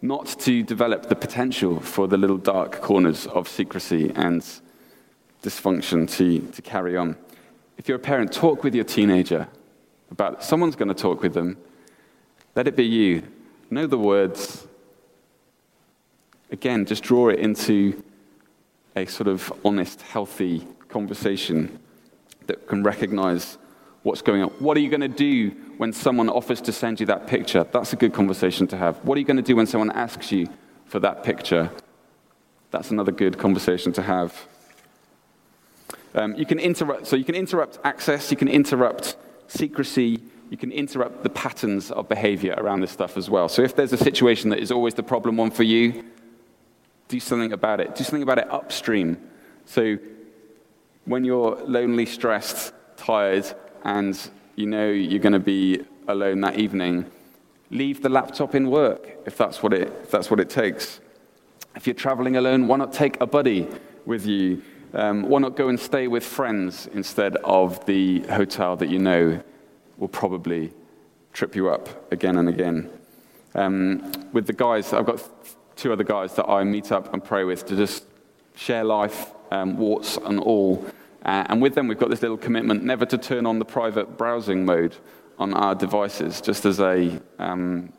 not 0.00 0.26
to 0.40 0.62
develop 0.62 1.08
the 1.08 1.16
potential 1.16 1.80
for 1.80 2.08
the 2.08 2.16
little 2.16 2.38
dark 2.38 2.80
corners 2.80 3.26
of 3.26 3.48
secrecy 3.48 4.12
and 4.14 4.42
dysfunction 5.42 6.08
to, 6.16 6.40
to 6.52 6.62
carry 6.62 6.96
on. 6.96 7.16
If 7.76 7.88
you're 7.88 7.98
a 7.98 8.00
parent, 8.00 8.32
talk 8.32 8.64
with 8.64 8.74
your 8.74 8.84
teenager 8.84 9.48
about 10.10 10.42
someone's 10.42 10.76
going 10.76 10.88
to 10.88 10.94
talk 10.94 11.20
with 11.22 11.34
them. 11.34 11.58
Let 12.54 12.66
it 12.66 12.76
be 12.76 12.86
you. 12.86 13.24
Know 13.68 13.86
the 13.86 13.98
words. 13.98 14.66
Again, 16.50 16.86
just 16.86 17.02
draw 17.02 17.28
it 17.28 17.40
into 17.40 18.02
a 18.96 19.04
sort 19.06 19.28
of 19.28 19.52
honest, 19.64 20.00
healthy 20.02 20.66
conversation 20.88 21.78
that 22.46 22.66
can 22.66 22.82
recognize 22.82 23.58
what's 24.02 24.22
going 24.22 24.42
on. 24.42 24.48
What 24.58 24.76
are 24.76 24.80
you 24.80 24.88
going 24.88 25.00
to 25.02 25.08
do 25.08 25.50
when 25.76 25.92
someone 25.92 26.28
offers 26.28 26.60
to 26.62 26.72
send 26.72 27.00
you 27.00 27.06
that 27.06 27.26
picture? 27.26 27.66
That's 27.70 27.92
a 27.92 27.96
good 27.96 28.14
conversation 28.14 28.66
to 28.68 28.76
have. 28.76 28.96
What 29.04 29.16
are 29.16 29.20
you 29.20 29.26
going 29.26 29.36
to 29.36 29.42
do 29.42 29.56
when 29.56 29.66
someone 29.66 29.90
asks 29.90 30.32
you 30.32 30.48
for 30.86 30.98
that 31.00 31.22
picture? 31.22 31.70
That's 32.70 32.90
another 32.90 33.12
good 33.12 33.36
conversation 33.38 33.92
to 33.94 34.02
have. 34.02 34.46
Um, 36.14 36.34
you 36.34 36.46
can 36.46 36.58
interrupt, 36.58 37.06
so 37.06 37.16
you 37.16 37.24
can 37.24 37.34
interrupt 37.34 37.78
access, 37.84 38.30
you 38.30 38.36
can 38.38 38.48
interrupt 38.48 39.16
secrecy, 39.48 40.20
you 40.48 40.56
can 40.56 40.72
interrupt 40.72 41.22
the 41.22 41.28
patterns 41.28 41.90
of 41.90 42.08
behavior 42.08 42.54
around 42.56 42.80
this 42.80 42.92
stuff 42.92 43.16
as 43.18 43.28
well. 43.28 43.48
So 43.48 43.62
if 43.62 43.76
there's 43.76 43.92
a 43.92 43.98
situation 43.98 44.50
that 44.50 44.60
is 44.60 44.70
always 44.70 44.94
the 44.94 45.02
problem 45.02 45.36
one 45.36 45.50
for 45.50 45.64
you, 45.64 46.04
do 47.08 47.20
something 47.20 47.52
about 47.52 47.80
it. 47.80 47.94
Do 47.94 48.04
something 48.04 48.22
about 48.22 48.38
it 48.38 48.50
upstream. 48.50 49.18
So 49.64 49.98
when 51.04 51.24
you're 51.24 51.56
lonely, 51.64 52.06
stressed, 52.06 52.72
tired, 52.96 53.46
and 53.84 54.18
you 54.56 54.66
know 54.66 54.88
you're 54.88 55.20
going 55.20 55.32
to 55.32 55.38
be 55.38 55.84
alone 56.08 56.40
that 56.42 56.58
evening, 56.58 57.10
leave 57.70 58.02
the 58.02 58.08
laptop 58.08 58.54
in 58.54 58.70
work 58.70 59.18
if 59.26 59.36
that's 59.36 59.62
what 59.62 59.72
it, 59.72 59.92
if 60.02 60.10
that's 60.10 60.30
what 60.30 60.40
it 60.40 60.50
takes. 60.50 61.00
If 61.74 61.86
you're 61.86 61.94
traveling 61.94 62.36
alone, 62.36 62.68
why 62.68 62.76
not 62.76 62.92
take 62.92 63.20
a 63.20 63.26
buddy 63.26 63.68
with 64.04 64.26
you? 64.26 64.62
Um, 64.94 65.24
why 65.24 65.40
not 65.40 65.56
go 65.56 65.68
and 65.68 65.78
stay 65.78 66.08
with 66.08 66.24
friends 66.24 66.88
instead 66.92 67.36
of 67.36 67.84
the 67.86 68.20
hotel 68.28 68.76
that 68.76 68.88
you 68.88 68.98
know 68.98 69.42
will 69.98 70.08
probably 70.08 70.72
trip 71.32 71.54
you 71.54 71.68
up 71.68 72.12
again 72.12 72.38
and 72.38 72.48
again? 72.48 72.90
Um, 73.54 74.12
with 74.32 74.46
the 74.46 74.52
guys, 74.52 74.92
I've 74.92 75.06
got 75.06 75.22
two 75.76 75.92
other 75.92 76.04
guys 76.04 76.34
that 76.34 76.48
I 76.48 76.64
meet 76.64 76.90
up 76.90 77.12
and 77.12 77.22
pray 77.22 77.44
with 77.44 77.66
to 77.66 77.76
just 77.76 78.04
share 78.56 78.82
life, 78.82 79.30
um, 79.50 79.76
warts 79.76 80.16
and 80.16 80.40
all. 80.40 80.84
Uh, 81.24 81.44
and 81.48 81.60
with 81.60 81.74
them, 81.74 81.86
we've 81.86 81.98
got 81.98 82.10
this 82.10 82.22
little 82.22 82.36
commitment 82.36 82.82
never 82.82 83.04
to 83.06 83.18
turn 83.18 83.46
on 83.46 83.58
the 83.58 83.64
private 83.64 84.16
browsing 84.16 84.64
mode 84.64 84.96
on 85.38 85.52
our 85.52 85.74
devices, 85.74 86.40
just 86.40 86.64
as 86.64 86.80
a 86.80 87.20
um, 87.38 87.92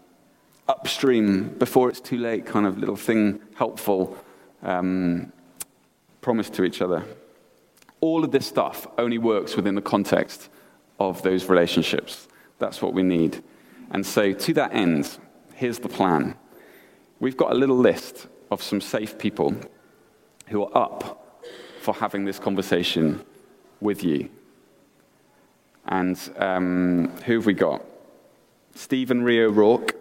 upstream, 0.67 1.49
before 1.59 1.89
it's 1.89 2.01
too 2.01 2.17
late, 2.17 2.45
kind 2.45 2.65
of 2.65 2.78
little 2.80 2.95
thing, 2.95 3.39
helpful 3.55 4.17
um, 4.63 5.32
promise 6.21 6.49
to 6.49 6.63
each 6.63 6.82
other. 6.82 7.05
All 8.01 8.23
of 8.23 8.32
this 8.32 8.47
stuff 8.47 8.88
only 8.97 9.17
works 9.17 9.55
within 9.55 9.75
the 9.75 9.82
context 9.82 10.49
of 10.99 11.21
those 11.21 11.47
relationships. 11.47 12.28
That's 12.59 12.82
what 12.82 12.93
we 12.93 13.03
need. 13.03 13.43
And 13.91 14.05
so, 14.05 14.34
to 14.34 14.53
that 14.53 14.73
end, 14.73 15.17
here's 15.53 15.80
the 15.80 15.89
plan 15.89 16.36
we've 17.20 17.38
got 17.38 17.51
a 17.51 17.55
little 17.55 17.78
list 17.78 18.28
of 18.51 18.61
some 18.61 18.82
safe 18.82 19.18
people 19.18 19.55
who 20.47 20.63
are 20.63 20.78
up 20.78 21.43
for 21.82 21.93
having 21.93 22.26
this 22.26 22.39
conversation 22.39 23.24
with 23.80 24.03
you. 24.03 24.30
And 25.86 26.20
um, 26.38 27.11
who 27.26 27.36
have 27.36 27.45
we 27.45 27.53
got? 27.53 27.82
Stephen 28.76 29.24
Rio 29.24 29.49
Rourke, 29.49 29.95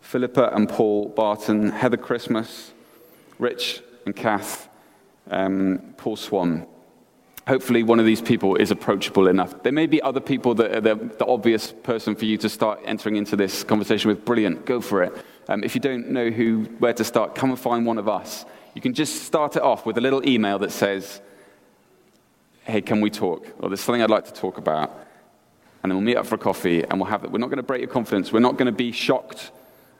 Philippa 0.00 0.50
and 0.54 0.68
Paul 0.68 1.08
Barton, 1.08 1.70
Heather 1.70 1.96
Christmas, 1.96 2.72
Rich 3.38 3.82
and 4.06 4.14
Kath, 4.14 4.68
um, 5.30 5.94
Paul 5.96 6.16
Swan. 6.16 6.66
Hopefully, 7.46 7.82
one 7.82 7.98
of 7.98 8.04
these 8.04 8.20
people 8.20 8.56
is 8.56 8.70
approachable 8.70 9.26
enough. 9.26 9.62
There 9.62 9.72
may 9.72 9.86
be 9.86 10.02
other 10.02 10.20
people 10.20 10.54
that 10.56 10.74
are 10.76 10.80
the, 10.80 10.94
the 10.94 11.26
obvious 11.26 11.72
person 11.72 12.14
for 12.14 12.26
you 12.26 12.36
to 12.38 12.48
start 12.48 12.80
entering 12.84 13.16
into 13.16 13.36
this 13.36 13.64
conversation 13.64 14.08
with. 14.08 14.24
Brilliant, 14.24 14.66
go 14.66 14.82
for 14.82 15.02
it. 15.02 15.14
Um, 15.48 15.64
if 15.64 15.74
you 15.74 15.80
don't 15.80 16.10
know 16.10 16.30
who, 16.30 16.64
where 16.78 16.92
to 16.92 17.04
start, 17.04 17.34
come 17.34 17.50
and 17.50 17.58
find 17.58 17.86
one 17.86 17.98
of 17.98 18.08
us. 18.08 18.44
You 18.74 18.82
can 18.82 18.92
just 18.92 19.22
start 19.22 19.56
it 19.56 19.62
off 19.62 19.86
with 19.86 19.96
a 19.96 20.00
little 20.00 20.26
email 20.28 20.58
that 20.58 20.72
says, 20.72 21.22
Hey, 22.64 22.82
can 22.82 23.00
we 23.00 23.08
talk? 23.08 23.46
Or 23.60 23.70
there's 23.70 23.80
something 23.80 24.02
I'd 24.02 24.10
like 24.10 24.26
to 24.26 24.32
talk 24.32 24.58
about. 24.58 24.90
And 25.82 25.90
then 25.90 25.96
we'll 25.96 26.04
meet 26.04 26.16
up 26.16 26.26
for 26.26 26.34
a 26.34 26.38
coffee 26.38 26.82
and 26.82 27.00
we'll 27.00 27.08
have 27.08 27.24
it. 27.24 27.30
We're 27.30 27.38
not 27.38 27.46
going 27.46 27.58
to 27.58 27.62
break 27.62 27.80
your 27.80 27.90
confidence. 27.90 28.30
We're 28.30 28.40
not 28.40 28.58
going 28.58 28.66
to 28.66 28.72
be 28.72 28.92
shocked 28.92 29.52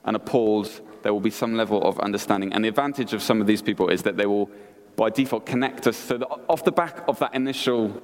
and 0.04 0.14
appalled. 0.14 0.80
There 1.02 1.14
will 1.14 1.20
be 1.20 1.30
some 1.30 1.54
level 1.54 1.82
of 1.82 1.98
understanding. 2.00 2.52
And 2.52 2.62
the 2.62 2.68
advantage 2.68 3.14
of 3.14 3.22
some 3.22 3.40
of 3.40 3.46
these 3.46 3.62
people 3.62 3.88
is 3.88 4.02
that 4.02 4.18
they 4.18 4.26
will, 4.26 4.50
by 4.96 5.08
default, 5.08 5.46
connect 5.46 5.86
us. 5.86 5.96
So 5.96 6.18
that 6.18 6.28
off 6.48 6.62
the 6.62 6.72
back 6.72 7.04
of 7.08 7.18
that 7.20 7.34
initial 7.34 8.02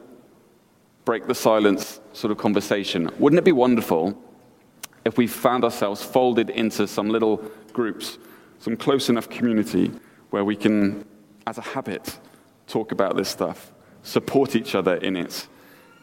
break 1.05 1.27
the 1.27 1.35
silence 1.35 2.01
sort 2.15 2.31
of 2.31 2.39
conversation, 2.39 3.11
wouldn't 3.19 3.39
it 3.39 3.45
be 3.45 3.53
wonderful 3.53 4.19
if 5.05 5.19
we 5.19 5.27
found 5.27 5.65
ourselves 5.65 6.03
folded 6.03 6.51
into 6.51 6.87
some 6.87 7.09
little 7.09 7.37
groups, 7.73 8.19
some 8.59 8.77
close 8.77 9.09
enough 9.09 9.29
community 9.29 9.91
where 10.31 10.45
we 10.45 10.57
can, 10.57 11.05
as 11.47 11.59
a 11.59 11.63
habit, 11.63 12.19
talk 12.67 12.93
about 12.93 13.17
this 13.17 13.29
stuff, 13.29 13.73
support 14.03 14.57
each 14.57 14.75
other 14.75 14.97
in 14.97 15.17
it, 15.17 15.47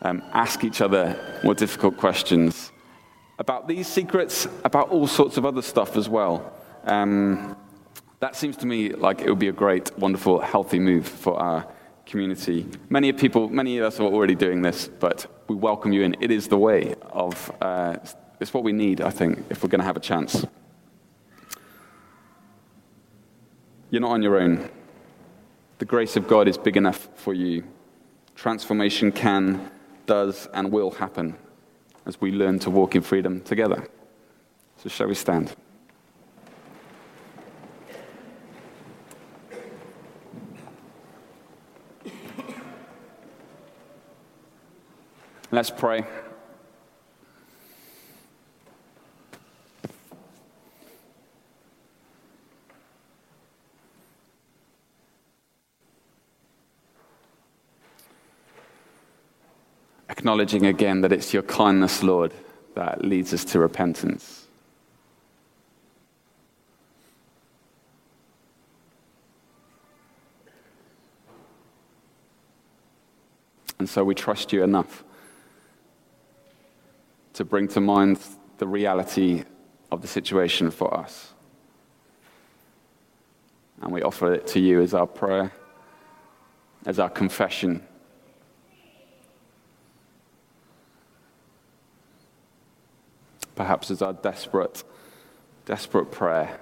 um, 0.04 0.22
ask 0.34 0.64
each 0.64 0.82
other 0.82 1.18
more 1.43 1.54
difficult 1.54 1.97
questions 1.97 2.72
about 3.39 3.68
these 3.68 3.88
secrets, 3.88 4.47
about 4.64 4.89
all 4.89 5.08
sorts 5.08 5.38
of 5.38 5.45
other 5.45 5.64
stuff 5.64 5.97
as 5.97 6.08
well. 6.08 6.54
Um, 6.84 7.58
that 8.20 8.36
seems 8.36 8.56
to 8.58 8.68
me 8.68 8.89
like 8.89 9.22
it 9.22 9.30
would 9.30 9.39
be 9.39 9.47
a 9.47 9.52
great, 9.52 9.97
wonderful, 9.97 10.39
healthy 10.39 10.78
move 10.78 11.08
for 11.08 11.39
our 11.39 11.68
community. 12.06 12.68
Many 12.89 13.12
people, 13.14 13.49
many 13.49 13.80
of 13.80 13.86
us 13.86 13.99
are 13.99 14.04
already 14.04 14.36
doing 14.36 14.62
this, 14.62 14.88
but 14.88 15.26
we 15.47 15.56
welcome 15.56 15.91
you 15.91 16.04
in. 16.04 16.16
It 16.22 16.30
is 16.30 16.47
the 16.47 16.58
way 16.58 16.93
of 17.12 17.52
uh, 17.62 17.97
it's 18.42 18.56
what 18.56 18.64
we 18.64 18.74
need, 18.74 19.02
I 19.02 19.12
think, 19.12 19.46
if 19.52 19.62
we're 19.62 19.70
going 19.70 19.82
to 19.82 19.86
have 19.86 19.96
a 19.96 20.02
chance. 20.02 20.46
You're 23.92 24.02
not 24.02 24.12
on 24.12 24.24
your 24.24 24.42
own. 24.42 24.68
The 25.78 25.86
grace 25.86 26.16
of 26.16 26.28
God 26.28 26.48
is 26.48 26.58
big 26.58 26.76
enough 26.76 27.08
for 27.14 27.36
you. 27.36 27.64
Transformation 28.36 29.12
can, 29.12 29.70
does, 30.08 30.48
and 30.56 30.72
will 30.72 30.89
happen 30.89 31.38
as 32.08 32.20
we 32.20 32.32
learn 32.32 32.58
to 32.60 32.72
walk 32.72 32.96
in 32.96 33.04
freedom 33.04 33.42
together. 33.42 33.88
So, 34.78 34.89
shall 34.89 35.08
we 35.08 35.14
stand? 35.14 35.56
Let's 45.52 45.70
pray. 45.70 46.06
Acknowledging 60.22 60.68
again 60.68 61.02
that 61.02 61.12
it's 61.12 61.34
your 61.34 61.42
kindness, 61.42 62.04
Lord, 62.04 62.32
that 62.76 63.04
leads 63.04 63.34
us 63.34 63.44
to 63.46 63.58
repentance. 63.58 64.46
And 73.80 73.90
so 73.90 74.04
we 74.04 74.14
trust 74.14 74.54
you 74.54 74.64
enough 74.64 75.04
to 77.34 77.44
bring 77.44 77.68
to 77.70 77.82
mind 77.82 78.20
the 78.60 78.68
reality 78.68 79.44
of 79.92 80.04
the 80.04 80.08
situation 80.08 80.70
for 80.70 80.94
us. 80.94 81.34
And 83.82 83.92
we 83.92 84.04
offer 84.04 84.32
it 84.36 84.46
to 84.48 84.60
you 84.60 84.82
as 84.82 84.94
our 84.94 85.08
prayer, 85.08 85.52
as 86.86 87.00
our 87.00 87.10
confession 87.10 87.88
perhaps 93.62 93.91
as 93.91 94.01
our 94.01 94.14
desperate, 94.14 94.84
desperate 95.66 96.12
prayer. 96.12 96.59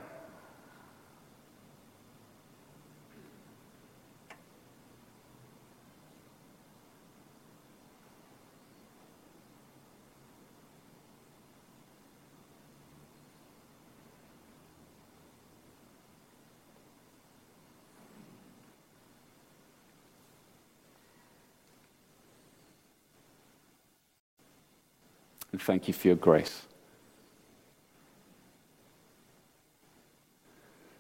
thank 25.61 25.87
you 25.87 25.93
for 25.93 26.07
your 26.07 26.15
grace. 26.15 26.68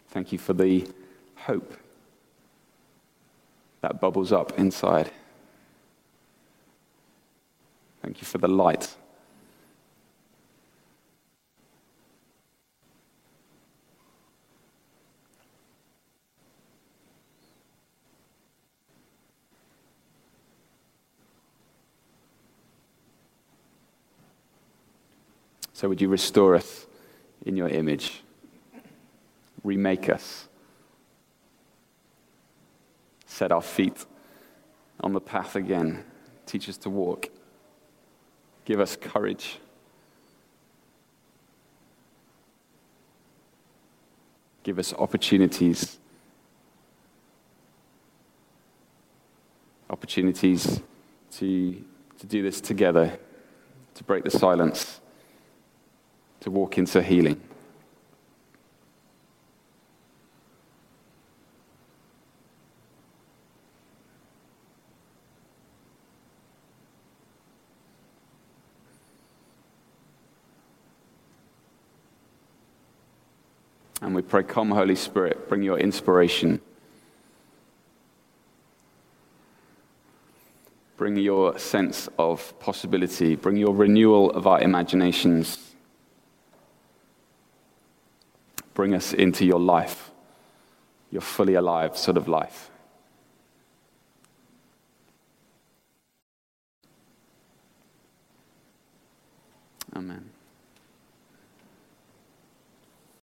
Thank 0.09 0.31
you 0.31 0.39
for 0.39 0.53
the 0.53 0.87
hope 1.35 1.73
that 3.81 4.01
bubbles 4.01 4.31
up 4.31 4.57
inside. 4.57 5.11
Thank 8.01 8.21
you 8.21 8.25
for 8.25 8.39
the 8.39 8.47
light. 8.47 8.95
So, 25.73 25.87
would 25.87 26.01
you 26.01 26.09
restore 26.09 26.55
us 26.55 26.87
in 27.45 27.55
your 27.55 27.69
image? 27.69 28.21
Remake 29.63 30.09
us. 30.09 30.47
Set 33.25 33.51
our 33.51 33.61
feet 33.61 34.05
on 35.01 35.13
the 35.13 35.21
path 35.21 35.55
again. 35.55 36.03
Teach 36.45 36.67
us 36.69 36.77
to 36.77 36.89
walk. 36.89 37.29
Give 38.65 38.79
us 38.79 38.95
courage. 38.95 39.59
Give 44.63 44.79
us 44.79 44.93
opportunities. 44.93 45.99
Opportunities 49.89 50.81
to, 51.37 51.83
to 52.19 52.27
do 52.27 52.43
this 52.43 52.61
together, 52.61 53.17
to 53.95 54.03
break 54.03 54.23
the 54.23 54.31
silence 54.31 54.99
to 56.41 56.51
walk 56.51 56.77
into 56.77 57.01
healing. 57.01 57.39
pray, 74.29 74.43
Come, 74.43 74.69
Holy 74.69 74.95
Spirit, 74.95 75.49
bring 75.49 75.63
your 75.63 75.79
inspiration. 75.79 76.61
Bring 80.97 81.17
your 81.17 81.57
sense 81.57 82.07
of 82.19 82.57
possibility. 82.59 83.35
Bring 83.35 83.57
your 83.57 83.73
renewal 83.73 84.31
of 84.31 84.45
our 84.45 84.61
imaginations. 84.61 85.57
Bring 88.73 88.93
us 88.93 89.13
into 89.13 89.45
your 89.45 89.59
life, 89.59 90.11
your 91.09 91.21
fully 91.21 91.55
alive 91.55 91.97
sort 91.97 92.17
of 92.17 92.27
life. 92.27 92.69
Amen. 99.95 100.28